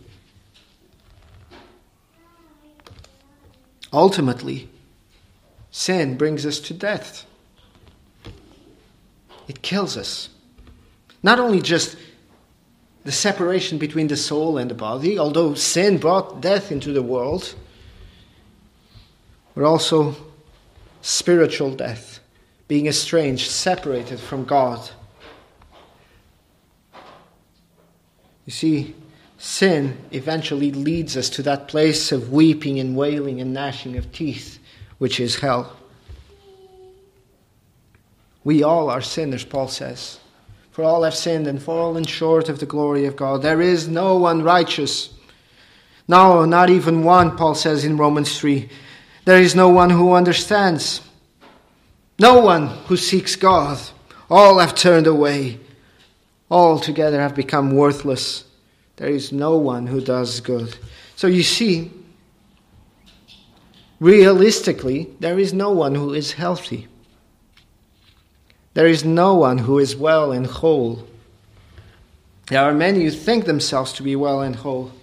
Ultimately, 3.92 4.70
sin 5.72 6.18
brings 6.18 6.46
us 6.46 6.60
to 6.60 6.74
death 6.74 7.26
it 9.48 9.62
kills 9.62 9.98
us. 9.98 10.30
Not 11.24 11.40
only 11.40 11.62
just 11.62 11.96
the 13.04 13.12
separation 13.12 13.78
between 13.78 14.08
the 14.08 14.18
soul 14.18 14.58
and 14.58 14.70
the 14.70 14.76
body, 14.76 15.18
although 15.18 15.54
sin 15.54 15.98
brought 15.98 16.42
death 16.42 16.72
into 16.72 16.92
the 16.92 17.02
world, 17.02 17.56
but 19.56 19.64
also 19.64 20.16
spiritual 21.08 21.74
death, 21.74 22.20
being 22.68 22.86
estranged, 22.86 23.50
separated 23.50 24.20
from 24.20 24.44
God. 24.44 24.90
You 28.46 28.52
see, 28.52 28.94
sin 29.38 29.98
eventually 30.12 30.74
leads 30.74 31.16
us 31.16 31.30
to 31.30 31.44
that 31.44 31.70
place 31.70 32.12
of 32.12 32.34
weeping 32.34 32.78
and 32.78 32.98
wailing 32.98 33.40
and 33.40 33.54
gnashing 33.54 33.96
of 33.96 34.12
teeth, 34.12 34.60
which 34.98 35.22
is 35.22 35.38
hell. 35.38 35.78
We 38.44 38.62
all 38.62 38.90
are 38.90 39.02
sinners, 39.02 39.46
Paul 39.46 39.70
says. 39.70 40.20
For 40.72 40.84
all 40.84 41.04
have 41.04 41.16
sinned 41.16 41.48
and 41.48 41.64
fallen 41.64 42.04
short 42.04 42.50
of 42.50 42.60
the 42.60 42.66
glory 42.66 43.06
of 43.06 43.16
God. 43.16 43.44
There 43.44 43.62
is 43.62 43.88
no 43.88 44.18
one 44.18 44.44
righteous. 44.44 45.12
No, 46.10 46.44
not 46.44 46.70
even 46.70 47.06
one, 47.06 47.38
Paul 47.38 47.56
says 47.56 47.86
in 47.86 47.96
Romans 47.96 48.38
3. 48.38 48.70
There 49.28 49.42
is 49.42 49.56
no 49.56 49.68
one 49.68 49.90
who 49.90 50.14
understands. 50.14 51.02
No 52.18 52.40
one 52.40 52.68
who 52.88 52.96
seeks 52.96 53.36
God. 53.36 53.78
All 54.30 54.60
have 54.60 54.74
turned 54.74 55.06
away. 55.06 55.60
All 56.50 56.80
together 56.80 57.20
have 57.20 57.36
become 57.36 57.76
worthless. 57.76 58.46
There 58.96 59.10
is 59.10 59.34
no 59.34 59.58
one 59.58 59.86
who 59.86 60.00
does 60.00 60.40
good. 60.40 60.78
So 61.18 61.28
you 61.28 61.44
see, 61.44 61.92
realistically, 64.00 65.10
there 65.20 65.38
is 65.38 65.52
no 65.54 65.72
one 65.72 65.94
who 65.94 66.14
is 66.14 66.32
healthy. 66.32 66.88
There 68.76 68.88
is 68.88 69.04
no 69.04 69.36
one 69.36 69.58
who 69.58 69.78
is 69.78 69.94
well 69.94 70.32
and 70.32 70.46
whole. 70.46 71.06
There 72.46 72.64
are 72.64 72.74
many 72.74 73.04
who 73.04 73.12
think 73.12 73.44
themselves 73.44 73.92
to 73.92 74.04
be 74.04 74.16
well 74.16 74.40
and 74.40 74.56
whole, 74.56 74.94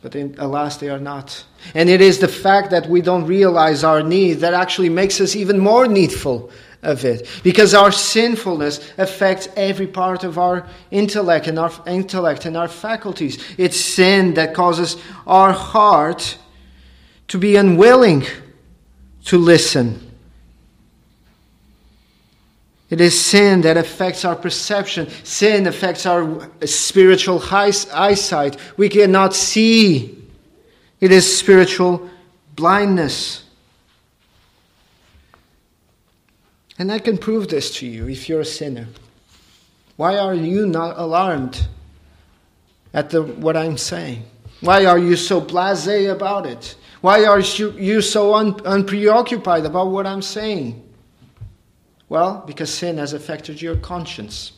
but 0.00 0.14
in, 0.14 0.34
alas, 0.38 0.76
they 0.76 0.88
are 0.88 0.98
not. 0.98 1.44
And 1.74 1.88
it 1.88 2.00
is 2.00 2.18
the 2.18 2.28
fact 2.28 2.70
that 2.70 2.88
we 2.88 3.00
don't 3.00 3.26
realize 3.26 3.84
our 3.84 4.02
need 4.02 4.34
that 4.34 4.54
actually 4.54 4.88
makes 4.88 5.20
us 5.20 5.34
even 5.34 5.58
more 5.58 5.86
needful 5.88 6.50
of 6.82 7.04
it, 7.04 7.28
because 7.42 7.74
our 7.74 7.90
sinfulness 7.90 8.92
affects 8.98 9.48
every 9.56 9.88
part 9.88 10.22
of 10.22 10.38
our 10.38 10.68
intellect 10.92 11.48
and 11.48 11.58
our 11.58 11.72
intellect 11.88 12.46
and 12.46 12.56
our 12.56 12.68
faculties. 12.68 13.44
It's 13.58 13.80
sin 13.80 14.34
that 14.34 14.54
causes 14.54 14.96
our 15.26 15.52
heart 15.52 16.38
to 17.26 17.38
be 17.38 17.56
unwilling 17.56 18.24
to 19.24 19.38
listen 19.38 20.07
it 22.90 23.00
is 23.00 23.20
sin 23.20 23.60
that 23.62 23.76
affects 23.76 24.24
our 24.24 24.34
perception. 24.34 25.08
Sin 25.22 25.66
affects 25.66 26.06
our 26.06 26.48
spiritual 26.64 27.42
eyesight. 27.50 28.56
We 28.78 28.88
cannot 28.88 29.34
see. 29.34 30.26
It 31.00 31.12
is 31.12 31.38
spiritual 31.38 32.08
blindness. 32.56 33.44
And 36.78 36.90
I 36.90 36.98
can 36.98 37.18
prove 37.18 37.48
this 37.48 37.76
to 37.78 37.86
you 37.86 38.08
if 38.08 38.28
you're 38.28 38.40
a 38.40 38.44
sinner. 38.46 38.86
Why 39.96 40.16
are 40.16 40.34
you 40.34 40.66
not 40.66 40.96
alarmed 40.96 41.66
at 42.94 43.10
the, 43.10 43.22
what 43.22 43.56
I'm 43.56 43.76
saying? 43.76 44.24
Why 44.60 44.86
are 44.86 44.98
you 44.98 45.16
so 45.16 45.40
blase 45.40 46.08
about 46.08 46.46
it? 46.46 46.76
Why 47.00 47.26
are 47.26 47.40
you, 47.40 48.00
so 48.00 48.34
un, 48.34 48.60
unpreoccupied 48.64 49.66
about 49.66 49.88
what 49.88 50.06
I'm 50.06 50.22
saying? 50.22 50.87
Well, 52.08 52.42
because 52.46 52.72
sin 52.72 52.98
has 52.98 53.12
affected 53.12 53.60
your 53.60 53.76
conscience. 53.76 54.52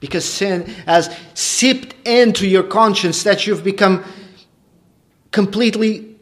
Because 0.00 0.24
sin 0.24 0.66
has 0.86 1.14
seeped 1.34 1.94
into 2.06 2.46
your 2.46 2.62
conscience 2.62 3.22
that 3.22 3.46
you've 3.46 3.62
become 3.62 4.04
completely 5.30 6.16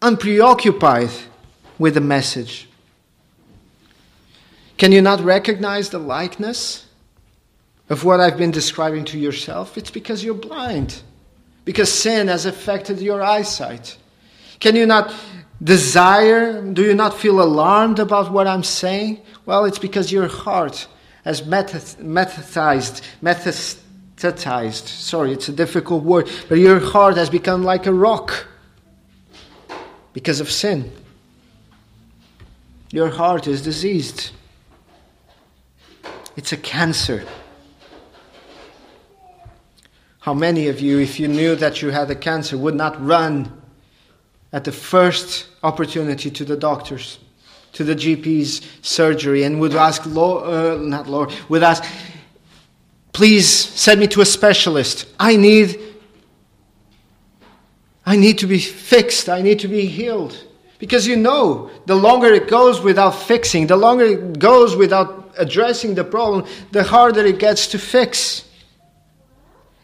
unpreoccupied 0.00 1.10
with 1.78 1.94
the 1.94 2.00
message. 2.00 2.68
Can 4.76 4.92
you 4.92 5.02
not 5.02 5.20
recognize 5.20 5.90
the 5.90 5.98
likeness 5.98 6.86
of 7.90 8.04
what 8.04 8.20
I've 8.20 8.36
been 8.36 8.52
describing 8.52 9.04
to 9.06 9.18
yourself? 9.18 9.76
It's 9.76 9.90
because 9.90 10.22
you're 10.22 10.34
blind, 10.34 11.02
because 11.64 11.92
sin 11.92 12.28
has 12.28 12.46
affected 12.46 13.00
your 13.00 13.22
eyesight. 13.22 13.96
Can 14.60 14.76
you 14.76 14.86
not 14.86 15.12
desire? 15.62 16.62
Do 16.62 16.82
you 16.82 16.94
not 16.94 17.14
feel 17.14 17.42
alarmed 17.42 17.98
about 17.98 18.32
what 18.32 18.46
I'm 18.46 18.62
saying? 18.62 19.20
Well, 19.46 19.64
it's 19.64 19.78
because 19.78 20.12
your 20.12 20.28
heart 20.28 20.86
has 21.24 21.42
metathized, 21.42 23.02
metastatized. 23.22 24.86
Sorry, 24.86 25.32
it's 25.32 25.48
a 25.48 25.52
difficult 25.52 26.04
word, 26.04 26.28
but 26.48 26.58
your 26.58 26.80
heart 26.80 27.16
has 27.16 27.30
become 27.30 27.64
like 27.64 27.86
a 27.86 27.92
rock 27.92 28.46
because 30.12 30.40
of 30.40 30.50
sin. 30.50 30.90
Your 32.90 33.10
heart 33.10 33.46
is 33.46 33.62
diseased. 33.62 34.30
It's 36.36 36.52
a 36.52 36.56
cancer. 36.56 37.26
How 40.20 40.34
many 40.34 40.68
of 40.68 40.80
you, 40.80 40.98
if 40.98 41.18
you 41.18 41.28
knew 41.28 41.54
that 41.56 41.82
you 41.82 41.90
had 41.90 42.10
a 42.10 42.14
cancer, 42.14 42.56
would 42.56 42.74
not 42.74 43.04
run 43.04 43.57
at 44.52 44.64
the 44.64 44.72
first 44.72 45.48
opportunity 45.62 46.30
to 46.30 46.44
the 46.44 46.56
doctors, 46.56 47.18
to 47.72 47.84
the 47.84 47.94
GP's 47.94 48.62
surgery, 48.82 49.42
and 49.42 49.60
would 49.60 49.74
ask, 49.74 50.04
Lord, 50.06 50.44
uh, 50.44 50.76
not 50.76 51.06
Lord, 51.06 51.32
would 51.48 51.62
ask, 51.62 51.84
please 53.12 53.48
send 53.48 54.00
me 54.00 54.06
to 54.08 54.20
a 54.20 54.24
specialist. 54.24 55.06
I 55.20 55.36
need, 55.36 55.78
I 58.06 58.16
need 58.16 58.38
to 58.38 58.46
be 58.46 58.58
fixed. 58.58 59.28
I 59.28 59.42
need 59.42 59.58
to 59.60 59.68
be 59.68 59.86
healed. 59.86 60.44
Because 60.78 61.06
you 61.06 61.16
know, 61.16 61.70
the 61.86 61.96
longer 61.96 62.28
it 62.28 62.48
goes 62.48 62.80
without 62.80 63.10
fixing, 63.10 63.66
the 63.66 63.76
longer 63.76 64.04
it 64.04 64.38
goes 64.38 64.76
without 64.76 65.34
addressing 65.36 65.94
the 65.94 66.04
problem, 66.04 66.46
the 66.70 66.84
harder 66.84 67.24
it 67.26 67.38
gets 67.38 67.66
to 67.68 67.78
fix. 67.78 68.48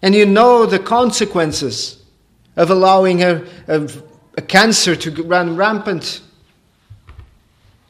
And 0.03 0.15
you 0.15 0.27
know 0.27 0.67
the 0.67 0.79
consequences 0.79 2.03
of 2.57 2.71
allowing 2.71 3.23
a, 3.23 3.45
a 3.67 3.89
a 4.37 4.43
cancer 4.43 4.97
to 4.97 5.23
run 5.23 5.57
rampant. 5.57 6.21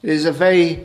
It 0.02 0.10
is 0.10 0.24
a 0.24 0.32
very 0.32 0.84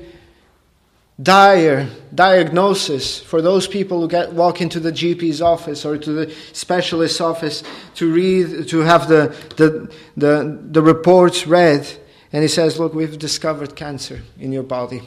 dire 1.22 1.90
diagnosis 2.16 3.20
for 3.20 3.42
those 3.42 3.68
people 3.68 4.00
who 4.00 4.08
get, 4.08 4.32
walk 4.32 4.62
into 4.62 4.80
the 4.80 4.92
GP's 4.92 5.42
office 5.42 5.86
or 5.86 5.98
to 5.98 6.12
the 6.14 6.34
specialist's 6.54 7.20
office 7.20 7.64
to 7.96 8.12
read, 8.12 8.70
to 8.70 8.80
have 8.80 9.10
the, 9.10 9.36
the, 9.58 9.94
the, 10.16 10.60
the 10.72 10.82
reports 10.82 11.46
read. 11.46 11.88
And 12.32 12.42
he 12.42 12.48
says, 12.48 12.80
Look, 12.80 12.94
we've 12.94 13.20
discovered 13.20 13.76
cancer 13.76 14.22
in 14.40 14.54
your 14.54 14.64
body. 14.64 15.02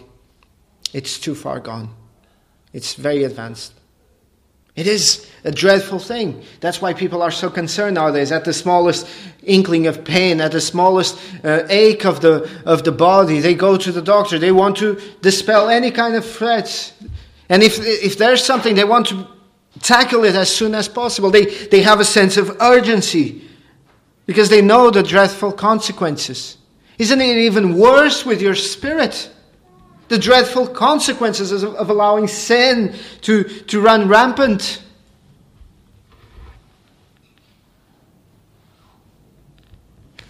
It's 0.92 1.18
too 1.18 1.34
far 1.34 1.60
gone, 1.60 1.94
it's 2.72 2.94
very 2.94 3.24
advanced. 3.24 3.72
It 4.74 4.86
is 4.86 5.28
a 5.44 5.50
dreadful 5.50 5.98
thing. 5.98 6.42
That's 6.60 6.80
why 6.80 6.94
people 6.94 7.22
are 7.22 7.30
so 7.30 7.50
concerned 7.50 7.96
nowadays. 7.96 8.32
At 8.32 8.44
the 8.44 8.54
smallest 8.54 9.06
inkling 9.42 9.86
of 9.86 10.02
pain, 10.02 10.40
at 10.40 10.52
the 10.52 10.60
smallest 10.60 11.18
uh, 11.44 11.64
ache 11.68 12.06
of 12.06 12.20
the, 12.20 12.48
of 12.64 12.82
the 12.82 12.92
body, 12.92 13.40
they 13.40 13.54
go 13.54 13.76
to 13.76 13.92
the 13.92 14.00
doctor. 14.00 14.38
They 14.38 14.52
want 14.52 14.78
to 14.78 14.98
dispel 15.20 15.68
any 15.68 15.90
kind 15.90 16.14
of 16.14 16.24
threats. 16.24 16.94
And 17.50 17.62
if, 17.62 17.78
if 17.80 18.16
there's 18.16 18.42
something, 18.42 18.74
they 18.74 18.84
want 18.84 19.08
to 19.08 19.26
tackle 19.80 20.24
it 20.24 20.34
as 20.34 20.54
soon 20.54 20.74
as 20.74 20.88
possible. 20.88 21.30
They, 21.30 21.44
they 21.44 21.82
have 21.82 22.00
a 22.00 22.04
sense 22.04 22.38
of 22.38 22.56
urgency 22.60 23.42
because 24.24 24.48
they 24.48 24.62
know 24.62 24.90
the 24.90 25.02
dreadful 25.02 25.52
consequences. 25.52 26.56
Isn't 26.98 27.20
it 27.20 27.36
even 27.36 27.76
worse 27.76 28.24
with 28.24 28.40
your 28.40 28.54
spirit? 28.54 29.30
The 30.12 30.18
dreadful 30.18 30.66
consequences 30.66 31.62
of, 31.62 31.74
of 31.76 31.88
allowing 31.88 32.28
sin 32.28 32.94
to, 33.22 33.44
to 33.44 33.80
run 33.80 34.08
rampant. 34.08 34.82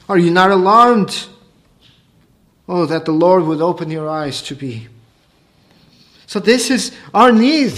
Are 0.09 0.18
you 0.18 0.31
not 0.31 0.53
alarmed? 0.53 1.27
Oh, 2.68 2.87
that 2.87 3.07
the 3.07 3.12
Lord 3.12 3.42
would 3.42 3.61
open 3.61 3.90
your 3.90 4.09
eyes 4.09 4.40
to 4.42 4.55
be. 4.55 4.87
So, 6.27 6.38
this 6.38 6.71
is 6.71 6.92
our 7.12 7.33
need. 7.33 7.75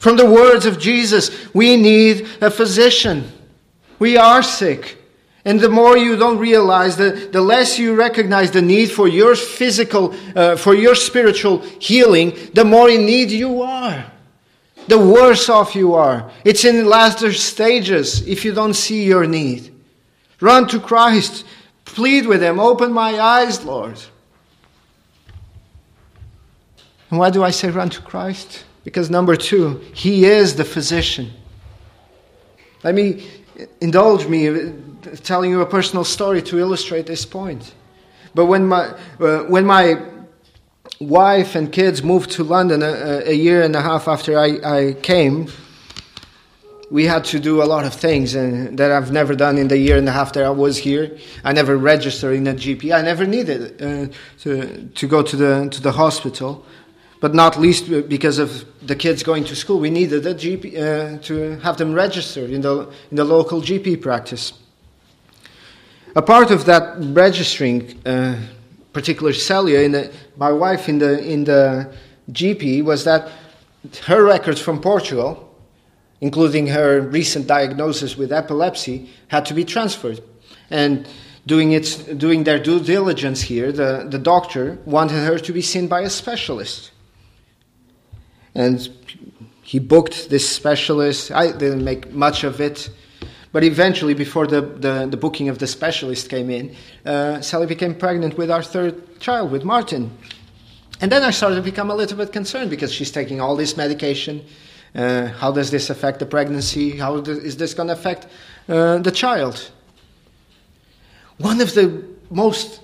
From 0.00 0.16
the 0.16 0.28
words 0.28 0.66
of 0.66 0.80
Jesus, 0.80 1.54
we 1.54 1.76
need 1.76 2.26
a 2.40 2.50
physician. 2.50 3.30
We 4.00 4.16
are 4.16 4.42
sick. 4.42 4.95
And 5.46 5.60
the 5.60 5.68
more 5.68 5.96
you 5.96 6.16
don't 6.16 6.38
realize, 6.38 6.96
the, 6.96 7.12
the 7.30 7.40
less 7.40 7.78
you 7.78 7.94
recognize 7.94 8.50
the 8.50 8.60
need 8.60 8.90
for 8.90 9.06
your 9.06 9.36
physical, 9.36 10.12
uh, 10.34 10.56
for 10.56 10.74
your 10.74 10.96
spiritual 10.96 11.58
healing, 11.78 12.36
the 12.52 12.64
more 12.64 12.90
in 12.90 13.06
need 13.06 13.30
you 13.30 13.62
are. 13.62 14.10
The 14.88 14.98
worse 14.98 15.48
off 15.48 15.76
you 15.76 15.94
are. 15.94 16.28
It's 16.44 16.64
in 16.64 16.78
the 16.78 16.84
latter 16.84 17.32
stages 17.32 18.26
if 18.26 18.44
you 18.44 18.52
don't 18.52 18.74
see 18.74 19.04
your 19.04 19.24
need. 19.24 19.72
Run 20.40 20.66
to 20.66 20.80
Christ. 20.80 21.46
Plead 21.84 22.26
with 22.26 22.42
Him. 22.42 22.58
Open 22.58 22.92
my 22.92 23.20
eyes, 23.20 23.64
Lord. 23.64 24.00
And 27.08 27.20
why 27.20 27.30
do 27.30 27.44
I 27.44 27.52
say 27.52 27.70
run 27.70 27.90
to 27.90 28.02
Christ? 28.02 28.64
Because 28.82 29.10
number 29.10 29.36
two, 29.36 29.80
He 29.94 30.24
is 30.24 30.56
the 30.56 30.64
physician. 30.64 31.30
Let 32.82 32.96
me 32.96 33.28
indulge 33.80 34.26
me 34.26 34.72
telling 35.22 35.50
you 35.50 35.60
a 35.60 35.66
personal 35.66 36.04
story 36.04 36.42
to 36.42 36.58
illustrate 36.58 37.06
this 37.06 37.24
point. 37.24 37.74
But 38.34 38.46
when 38.46 38.66
my, 38.66 38.94
uh, 39.18 39.44
when 39.44 39.64
my 39.64 40.00
wife 41.00 41.54
and 41.54 41.72
kids 41.72 42.02
moved 42.02 42.30
to 42.32 42.44
London 42.44 42.82
a, 42.82 43.22
a, 43.26 43.32
year 43.32 43.62
and 43.62 43.74
a 43.74 43.80
half 43.80 44.08
after 44.08 44.38
I, 44.38 44.58
I 44.64 44.92
came, 44.94 45.48
we 46.90 47.04
had 47.04 47.24
to 47.24 47.40
do 47.40 47.62
a 47.62 47.64
lot 47.64 47.84
of 47.84 47.94
things 47.94 48.34
and 48.34 48.78
that 48.78 48.92
I've 48.92 49.10
never 49.10 49.34
done 49.34 49.58
in 49.58 49.68
the 49.68 49.78
year 49.78 49.96
and 49.96 50.08
a 50.08 50.12
half 50.12 50.32
that 50.34 50.44
I 50.44 50.50
was 50.50 50.78
here. 50.78 51.18
I 51.44 51.52
never 51.52 51.76
registered 51.76 52.36
in 52.36 52.46
a 52.46 52.54
GP. 52.54 52.94
I 52.94 53.02
never 53.02 53.26
needed 53.26 53.82
uh, 53.82 54.12
to, 54.40 54.88
to 54.94 55.08
go 55.08 55.22
to 55.22 55.36
the, 55.36 55.68
to 55.70 55.80
the 55.82 55.92
hospital, 55.92 56.64
but 57.20 57.34
not 57.34 57.58
least 57.58 57.90
because 58.08 58.38
of 58.38 58.64
the 58.86 58.94
kids 58.94 59.22
going 59.22 59.44
to 59.44 59.56
school. 59.56 59.80
We 59.80 59.90
needed 59.90 60.26
a 60.26 60.34
GP 60.34 60.76
uh, 60.76 61.18
to 61.22 61.58
have 61.60 61.76
them 61.76 61.92
registered 61.92 62.50
in 62.50 62.60
the, 62.60 62.88
in 63.10 63.16
the 63.16 63.24
local 63.24 63.60
GP 63.60 64.00
practice. 64.00 64.52
A 66.16 66.22
part 66.22 66.50
of 66.50 66.64
that 66.64 66.96
registering, 66.98 68.00
uh, 68.04 68.36
particular 68.92 69.32
Celia, 69.32 69.80
in 69.80 69.92
the, 69.92 70.12
my 70.36 70.50
wife 70.50 70.88
in 70.88 70.98
the, 70.98 71.22
in 71.22 71.44
the 71.44 71.92
GP, 72.32 72.82
was 72.82 73.04
that 73.04 73.30
her 74.06 74.24
records 74.24 74.60
from 74.60 74.80
Portugal 74.80 75.46
including 76.20 76.68
her 76.68 77.00
recent 77.00 77.46
diagnosis 77.46 78.16
with 78.16 78.32
epilepsy, 78.32 79.10
had 79.28 79.44
to 79.46 79.54
be 79.54 79.64
transferred. 79.64 80.20
And 80.70 81.06
doing, 81.46 81.72
it, 81.72 82.18
doing 82.18 82.44
their 82.44 82.58
due 82.58 82.80
diligence 82.80 83.42
here, 83.42 83.70
the, 83.70 84.06
the 84.08 84.18
doctor 84.18 84.78
wanted 84.84 85.24
her 85.24 85.38
to 85.38 85.52
be 85.52 85.62
seen 85.62 85.88
by 85.88 86.00
a 86.02 86.10
specialist. 86.10 86.90
And 88.54 88.88
he 89.62 89.78
booked 89.78 90.30
this 90.30 90.48
specialist. 90.48 91.30
I 91.30 91.52
didn't 91.52 91.84
make 91.84 92.12
much 92.12 92.44
of 92.44 92.60
it. 92.60 92.88
But 93.56 93.64
eventually, 93.64 94.12
before 94.12 94.46
the, 94.46 94.60
the, 94.60 95.06
the 95.10 95.16
booking 95.16 95.48
of 95.48 95.60
the 95.60 95.66
specialist 95.66 96.28
came 96.28 96.50
in, 96.50 96.76
uh, 97.06 97.40
Sally 97.40 97.66
became 97.66 97.94
pregnant 97.94 98.36
with 98.36 98.50
our 98.50 98.62
third 98.62 99.18
child, 99.18 99.50
with 99.50 99.64
Martin. 99.64 100.10
And 101.00 101.10
then 101.10 101.22
I 101.22 101.30
started 101.30 101.56
to 101.56 101.62
become 101.62 101.90
a 101.90 101.94
little 101.94 102.18
bit 102.18 102.34
concerned 102.34 102.68
because 102.68 102.92
she's 102.92 103.10
taking 103.10 103.40
all 103.40 103.56
this 103.56 103.74
medication 103.74 104.44
uh, 104.94 105.28
how 105.28 105.52
does 105.52 105.70
this 105.70 105.88
affect 105.88 106.18
the 106.18 106.26
pregnancy? 106.26 106.98
How 106.98 107.16
is 107.16 107.56
this 107.56 107.72
going 107.72 107.86
to 107.86 107.94
affect 107.94 108.26
uh, 108.68 108.98
the 108.98 109.10
child? 109.10 109.70
One 111.38 111.62
of 111.62 111.72
the 111.72 112.04
most 112.28 112.82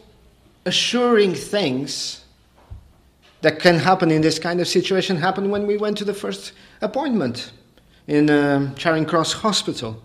assuring 0.64 1.34
things 1.34 2.24
that 3.42 3.58
can 3.60 3.78
happen 3.78 4.10
in 4.10 4.22
this 4.22 4.38
kind 4.38 4.58
of 4.58 4.66
situation 4.66 5.18
happened 5.18 5.50
when 5.50 5.66
we 5.66 5.76
went 5.76 5.98
to 5.98 6.04
the 6.06 6.14
first 6.14 6.52
appointment 6.80 7.52
in 8.06 8.30
um, 8.30 8.74
Charing 8.74 9.04
Cross 9.04 9.34
Hospital. 9.34 10.02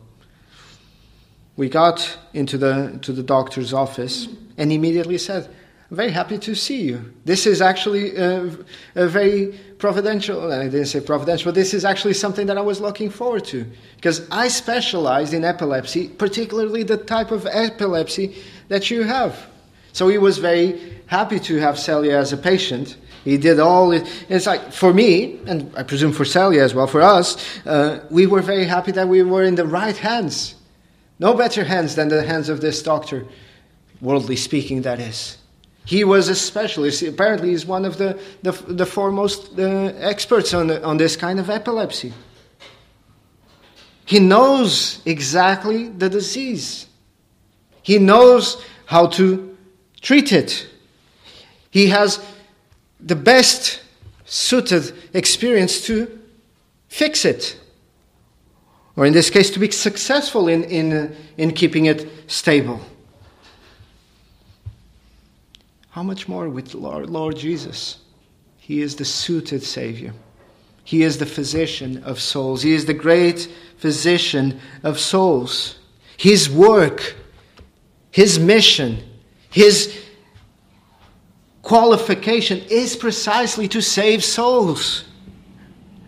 We 1.57 1.69
got 1.69 2.17
into 2.33 2.57
the, 2.57 2.99
to 3.01 3.11
the 3.11 3.23
doctor's 3.23 3.73
office 3.73 4.27
and 4.57 4.71
immediately 4.71 5.17
said, 5.17 5.49
very 5.89 6.11
happy 6.11 6.37
to 6.39 6.53
see 6.53 6.81
you. 6.81 7.13
This 7.23 7.47
is 7.47 7.61
actually 7.61 8.15
a, 8.17 8.55
a, 8.95 9.07
very 9.07 9.57
providential, 9.77 10.51
I 10.51 10.65
didn't 10.65 10.87
say 10.87 10.99
providential, 10.99 11.45
but 11.45 11.55
this 11.55 11.73
is 11.73 11.85
actually 11.85 12.13
something 12.13 12.45
that 12.47 12.57
I 12.57 12.61
was 12.61 12.81
looking 12.81 13.09
forward 13.09 13.45
to. 13.45 13.65
Because 13.95 14.27
I 14.29 14.49
specialized 14.49 15.33
in 15.33 15.45
epilepsy, 15.45 16.09
particularly 16.09 16.83
the 16.83 16.97
type 16.97 17.31
of 17.31 17.45
epilepsy 17.45 18.35
that 18.67 18.91
you 18.91 19.03
have. 19.03 19.47
So 19.93 20.09
he 20.09 20.17
was 20.17 20.39
very 20.39 21.01
happy 21.07 21.39
to 21.39 21.57
have 21.57 21.79
Celia 21.79 22.17
as 22.17 22.33
a 22.33 22.37
patient. 22.37 22.97
He 23.23 23.37
did 23.37 23.59
all 23.59 23.93
it. 23.93 24.05
It's 24.29 24.45
like 24.45 24.73
for 24.73 24.93
me, 24.93 25.39
and 25.47 25.71
I 25.75 25.83
presume 25.83 26.11
for 26.11 26.25
Celia 26.25 26.63
as 26.63 26.75
well, 26.75 26.87
for 26.87 27.01
us, 27.01 27.37
uh, 27.65 28.05
we 28.11 28.27
were 28.27 28.41
very 28.41 28.65
happy 28.65 28.91
that 28.91 29.07
we 29.07 29.23
were 29.23 29.43
in 29.43 29.55
the 29.55 29.65
right 29.65 29.95
hands. 29.95 30.56
No 31.19 31.33
better 31.33 31.63
hands 31.63 31.95
than 31.95 32.09
the 32.09 32.23
hands 32.23 32.49
of 32.49 32.61
this 32.61 32.81
doctor, 32.83 33.25
worldly 34.01 34.35
speaking, 34.35 34.83
that 34.83 34.99
is. 34.99 35.37
He 35.85 36.03
was 36.03 36.27
a 36.27 36.35
specialist. 36.35 37.01
Apparently, 37.01 37.49
he's 37.49 37.65
one 37.65 37.85
of 37.85 37.97
the, 37.97 38.19
the, 38.43 38.51
the 38.51 38.85
foremost 38.85 39.57
uh, 39.57 39.93
experts 39.99 40.53
on, 40.53 40.69
on 40.83 40.97
this 40.97 41.15
kind 41.15 41.39
of 41.39 41.49
epilepsy. 41.49 42.13
He 44.05 44.19
knows 44.19 45.01
exactly 45.05 45.89
the 45.89 46.09
disease, 46.09 46.87
he 47.81 47.99
knows 47.99 48.63
how 48.85 49.07
to 49.07 49.57
treat 50.01 50.31
it. 50.31 50.67
He 51.71 51.87
has 51.87 52.19
the 52.99 53.15
best 53.15 53.81
suited 54.25 54.93
experience 55.13 55.81
to 55.87 56.19
fix 56.87 57.25
it. 57.25 57.59
Or 58.97 59.05
in 59.05 59.13
this 59.13 59.29
case, 59.29 59.51
to 59.51 59.59
be 59.59 59.69
successful 59.69 60.47
in, 60.47 60.63
in, 60.63 61.15
in 61.37 61.53
keeping 61.53 61.85
it 61.85 62.09
stable. 62.25 62.81
How 65.91 66.01
much 66.01 66.27
more 66.27 66.49
with 66.49 66.73
Lord, 66.73 67.07
Lord 67.07 67.37
Jesus? 67.37 67.99
He 68.57 68.81
is 68.81 68.95
the 68.95 69.05
suited 69.05 69.61
Savior. 69.61 70.13
He 70.83 71.03
is 71.03 71.19
the 71.19 71.27
physician 71.27 72.03
of 72.03 72.19
souls. 72.19 72.63
He 72.63 72.73
is 72.73 72.85
the 72.85 72.93
great 72.93 73.47
physician 73.77 74.59
of 74.83 74.99
souls. 74.99 75.77
His 76.17 76.49
work, 76.49 77.15
His 78.09 78.39
mission, 78.39 79.03
His 79.51 79.95
qualification 81.61 82.63
is 82.69 82.95
precisely 82.95 83.67
to 83.67 83.81
save 83.81 84.23
souls. 84.23 85.03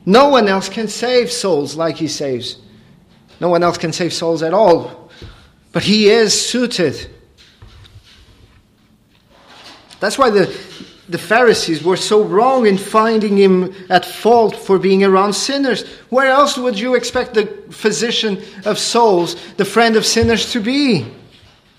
No 0.07 0.29
one 0.29 0.47
else 0.47 0.69
can 0.69 0.87
save 0.87 1.31
souls 1.31 1.75
like 1.75 1.97
He 1.97 2.07
saves. 2.07 2.57
No 3.39 3.49
one 3.49 3.63
else 3.63 3.77
can 3.77 3.93
save 3.93 4.13
souls 4.13 4.43
at 4.43 4.53
all. 4.53 5.09
But 5.71 5.83
He 5.83 6.09
is 6.09 6.49
suited 6.49 7.09
that's 9.99 10.17
why 10.17 10.29
the, 10.29 10.45
the 11.09 11.17
Pharisees 11.17 11.83
were 11.83 11.97
so 11.97 12.23
wrong 12.23 12.65
in 12.65 12.77
finding 12.77 13.37
him 13.37 13.73
at 13.89 14.05
fault 14.05 14.55
for 14.55 14.79
being 14.79 15.03
around 15.03 15.33
sinners. 15.33 15.85
Where 16.09 16.27
else 16.27 16.57
would 16.57 16.79
you 16.79 16.95
expect 16.95 17.33
the 17.33 17.47
physician 17.69 18.41
of 18.65 18.79
souls, 18.79 19.35
the 19.57 19.65
friend 19.65 19.95
of 19.95 20.05
sinners, 20.05 20.51
to 20.53 20.61
be? 20.61 21.05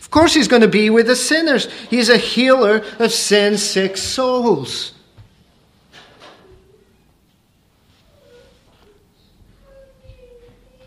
Of 0.01 0.11
course, 0.11 0.35
he's 0.35 0.49
going 0.49 0.63
to 0.63 0.69
be 0.69 0.91
with 0.91 1.07
the 1.07 1.17
sinners. 1.17 1.71
He's 1.89 2.09
a 2.09 2.17
healer 2.17 2.85
of 2.99 3.13
sin 3.13 3.57
sick 3.57 3.97
souls. 3.97 4.93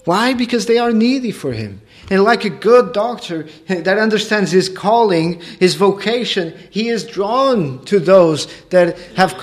Why? 0.06 0.34
Because 0.34 0.66
they 0.66 0.78
are 0.78 0.92
needy 0.92 1.32
for 1.32 1.54
him. 1.54 1.82
And 2.10 2.24
like 2.24 2.44
a 2.44 2.50
good 2.50 2.94
doctor 2.94 3.48
that 3.68 3.98
understands 3.98 4.52
his 4.52 4.68
calling, 4.68 5.42
his 5.60 5.76
vocation, 5.76 6.58
he 6.70 6.90
is 6.90 7.06
drawn 7.06 7.84
to 7.86 8.00
those 8.00 8.48
that 8.70 8.98
have, 9.16 9.40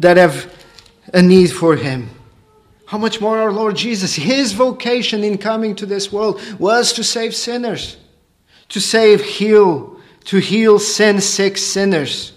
that 0.00 0.16
have 0.16 0.52
a 1.12 1.22
need 1.22 1.52
for 1.52 1.76
him. 1.76 2.10
How 2.86 2.98
much 2.98 3.20
more 3.20 3.38
our 3.38 3.52
Lord 3.52 3.76
Jesus? 3.76 4.14
His 4.14 4.52
vocation 4.52 5.22
in 5.22 5.38
coming 5.38 5.74
to 5.76 5.86
this 5.86 6.12
world 6.12 6.40
was 6.58 6.92
to 6.94 7.04
save 7.04 7.34
sinners, 7.34 7.96
to 8.70 8.80
save, 8.80 9.22
heal, 9.22 10.00
to 10.24 10.38
heal 10.38 10.78
sin 10.78 11.20
sick 11.20 11.56
sinners. 11.56 12.32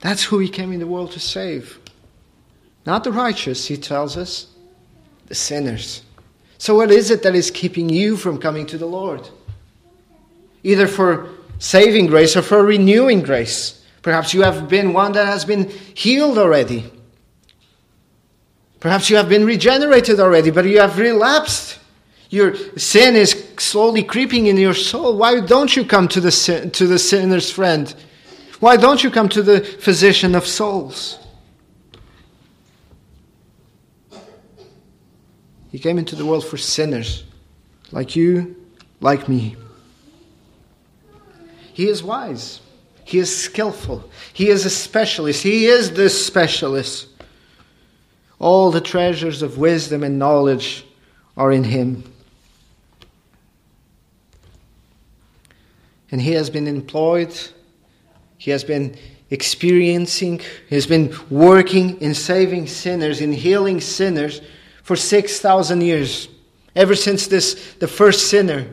That's 0.00 0.24
who 0.24 0.38
he 0.38 0.48
came 0.48 0.70
in 0.72 0.80
the 0.80 0.86
world 0.86 1.12
to 1.12 1.20
save. 1.20 1.78
Not 2.86 3.04
the 3.04 3.12
righteous, 3.12 3.66
he 3.66 3.76
tells 3.76 4.16
us, 4.16 4.48
the 5.26 5.34
sinners. 5.34 6.02
So, 6.58 6.76
what 6.76 6.90
is 6.90 7.10
it 7.10 7.22
that 7.22 7.34
is 7.34 7.50
keeping 7.50 7.88
you 7.88 8.16
from 8.16 8.38
coming 8.38 8.66
to 8.66 8.78
the 8.78 8.86
Lord? 8.86 9.28
Either 10.62 10.86
for 10.86 11.30
saving 11.58 12.06
grace 12.06 12.36
or 12.36 12.42
for 12.42 12.64
renewing 12.64 13.22
grace. 13.22 13.84
Perhaps 14.02 14.34
you 14.34 14.42
have 14.42 14.68
been 14.68 14.92
one 14.92 15.12
that 15.12 15.26
has 15.26 15.44
been 15.44 15.70
healed 15.94 16.36
already. 16.36 16.90
Perhaps 18.80 19.08
you 19.08 19.16
have 19.16 19.30
been 19.30 19.46
regenerated 19.46 20.20
already, 20.20 20.50
but 20.50 20.66
you 20.66 20.78
have 20.78 20.98
relapsed. 20.98 21.78
Your 22.28 22.54
sin 22.76 23.16
is 23.16 23.48
slowly 23.58 24.02
creeping 24.02 24.46
in 24.46 24.58
your 24.58 24.74
soul. 24.74 25.16
Why 25.16 25.40
don't 25.40 25.74
you 25.74 25.86
come 25.86 26.06
to 26.08 26.20
the, 26.20 26.70
to 26.70 26.86
the 26.86 26.98
sinner's 26.98 27.50
friend? 27.50 27.94
Why 28.60 28.76
don't 28.76 29.02
you 29.02 29.10
come 29.10 29.28
to 29.30 29.42
the 29.42 29.60
physician 29.60 30.34
of 30.34 30.46
souls? 30.46 31.18
He 35.74 35.80
came 35.80 35.98
into 35.98 36.14
the 36.14 36.24
world 36.24 36.46
for 36.46 36.56
sinners, 36.56 37.24
like 37.90 38.14
you, 38.14 38.54
like 39.00 39.28
me. 39.28 39.56
He 41.72 41.88
is 41.88 42.00
wise. 42.00 42.60
He 43.02 43.18
is 43.18 43.36
skillful. 43.36 44.08
He 44.32 44.50
is 44.50 44.64
a 44.64 44.70
specialist. 44.70 45.42
He 45.42 45.66
is 45.66 45.90
the 45.90 46.08
specialist. 46.08 47.08
All 48.38 48.70
the 48.70 48.80
treasures 48.80 49.42
of 49.42 49.58
wisdom 49.58 50.04
and 50.04 50.16
knowledge 50.16 50.86
are 51.36 51.50
in 51.50 51.64
him. 51.64 52.04
And 56.12 56.22
he 56.22 56.34
has 56.34 56.50
been 56.50 56.68
employed, 56.68 57.36
he 58.38 58.52
has 58.52 58.62
been 58.62 58.96
experiencing, 59.28 60.40
he 60.68 60.76
has 60.76 60.86
been 60.86 61.12
working 61.30 62.00
in 62.00 62.14
saving 62.14 62.68
sinners, 62.68 63.20
in 63.20 63.32
healing 63.32 63.80
sinners 63.80 64.40
for 64.84 64.94
6,000 64.94 65.80
years. 65.80 66.28
Ever 66.76 66.94
since 66.94 67.26
this, 67.26 67.74
the 67.74 67.88
first 67.88 68.28
sinner 68.28 68.66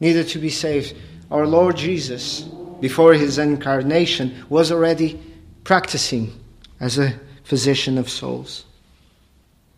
needed 0.00 0.28
to 0.28 0.38
be 0.38 0.48
saved, 0.48 0.96
our 1.30 1.46
Lord 1.46 1.76
Jesus, 1.76 2.42
before 2.80 3.14
his 3.14 3.38
incarnation, 3.38 4.44
was 4.48 4.72
already 4.72 5.20
practicing 5.64 6.32
as 6.80 6.98
a 6.98 7.18
physician 7.42 7.98
of 7.98 8.08
souls. 8.08 8.64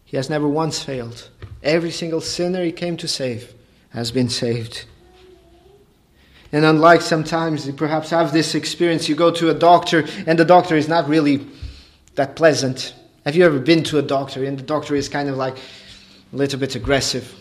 He 0.05 0.17
has 0.17 0.31
never 0.31 0.47
once 0.47 0.83
failed. 0.83 1.31
Every 1.63 1.91
single 1.91 2.21
sinner 2.21 2.63
he 2.63 2.73
came 2.73 2.97
to 2.99 3.09
save 3.09 3.55
has 3.91 4.11
been 4.11 4.29
saved. 4.29 4.85
And 6.53 6.65
unlike 6.65 7.01
sometimes 7.01 7.67
you 7.67 7.73
perhaps 7.73 8.11
have 8.11 8.33
this 8.33 8.55
experience, 8.55 9.09
you 9.09 9.15
go 9.15 9.31
to 9.33 9.51
a 9.51 9.55
doctor 9.55 10.07
and 10.27 10.39
the 10.39 10.45
doctor 10.45 10.77
is 10.77 10.89
not 10.89 11.09
really 11.09 11.47
that 12.15 12.37
pleasant. 12.37 12.95
Have 13.27 13.35
you 13.35 13.45
ever 13.45 13.59
been 13.59 13.83
to 13.85 13.99
a 13.99 14.03
doctor 14.03 14.45
and 14.45 14.57
the 14.57 14.63
doctor 14.63 14.95
is 14.95 15.09
kind 15.09 15.29
of 15.29 15.37
like 15.37 15.57
a 16.33 16.37
little 16.37 16.61
bit 16.61 16.77
aggressive? 16.77 17.35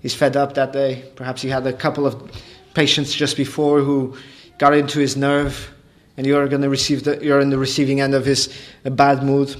He's 0.00 0.12
fed 0.12 0.36
up 0.36 0.54
that 0.54 0.72
day. 0.72 1.04
Perhaps 1.14 1.40
he 1.40 1.48
had 1.48 1.64
a 1.68 1.72
couple 1.72 2.04
of 2.04 2.32
patients 2.74 3.14
just 3.14 3.36
before 3.36 3.80
who 3.80 4.16
got 4.58 4.74
into 4.74 4.98
his 4.98 5.16
nerve, 5.16 5.72
and 6.16 6.26
you're 6.26 6.48
going 6.48 6.62
to 6.62 6.68
receive 6.68 7.04
the, 7.04 7.24
you're 7.24 7.38
in 7.38 7.50
the 7.50 7.58
receiving 7.58 8.00
end 8.00 8.12
of 8.12 8.26
his 8.26 8.52
bad 8.82 9.22
mood. 9.22 9.54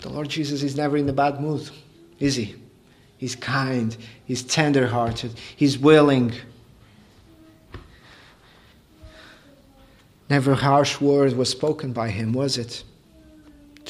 The 0.00 0.10
Lord 0.10 0.28
Jesus 0.28 0.62
is 0.62 0.76
never 0.76 0.98
in 0.98 1.08
a 1.08 1.12
bad 1.14 1.40
mood, 1.40 1.70
is 2.18 2.34
he? 2.34 2.54
He's 3.16 3.34
kind, 3.34 3.96
he's 4.26 4.42
tender 4.42 4.88
hearted, 4.88 5.32
he's 5.56 5.78
willing. 5.78 6.34
Never 10.28 10.52
harsh 10.52 11.00
word 11.00 11.32
was 11.32 11.48
spoken 11.48 11.94
by 11.94 12.10
him, 12.10 12.34
was 12.34 12.58
it? 12.58 12.84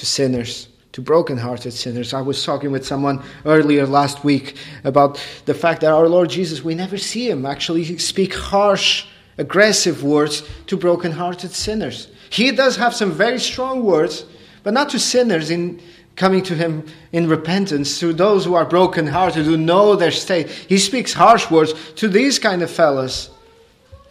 To 0.02 0.06
sinners, 0.06 0.66
to 0.90 1.00
broken 1.00 1.38
hearted 1.38 1.72
sinners. 1.72 2.12
I 2.12 2.22
was 2.22 2.44
talking 2.44 2.72
with 2.72 2.84
someone 2.84 3.22
earlier 3.44 3.86
last 3.86 4.24
week 4.24 4.56
about 4.82 5.24
the 5.44 5.54
fact 5.54 5.80
that 5.82 5.92
our 5.92 6.08
Lord 6.08 6.28
Jesus, 6.28 6.64
we 6.64 6.74
never 6.74 6.98
see 6.98 7.30
him 7.30 7.46
actually 7.46 7.98
speak 7.98 8.34
harsh, 8.34 9.06
aggressive 9.38 10.02
words 10.02 10.42
to 10.66 10.76
broken 10.76 11.12
hearted 11.12 11.52
sinners. 11.52 12.08
He 12.30 12.50
does 12.50 12.76
have 12.78 12.96
some 12.96 13.12
very 13.12 13.38
strong 13.38 13.84
words, 13.84 14.24
but 14.64 14.74
not 14.74 14.88
to 14.88 14.98
sinners 14.98 15.50
in 15.50 15.80
coming 16.16 16.42
to 16.42 16.56
him 16.56 16.84
in 17.12 17.28
repentance, 17.28 18.00
to 18.00 18.12
those 18.12 18.44
who 18.44 18.54
are 18.54 18.64
broken 18.64 19.06
hearted, 19.06 19.44
who 19.44 19.56
know 19.56 19.94
their 19.94 20.10
state. 20.10 20.48
He 20.48 20.78
speaks 20.78 21.12
harsh 21.12 21.48
words 21.48 21.74
to 21.94 22.08
these 22.08 22.40
kind 22.40 22.60
of 22.60 22.72
fellows, 22.72 23.30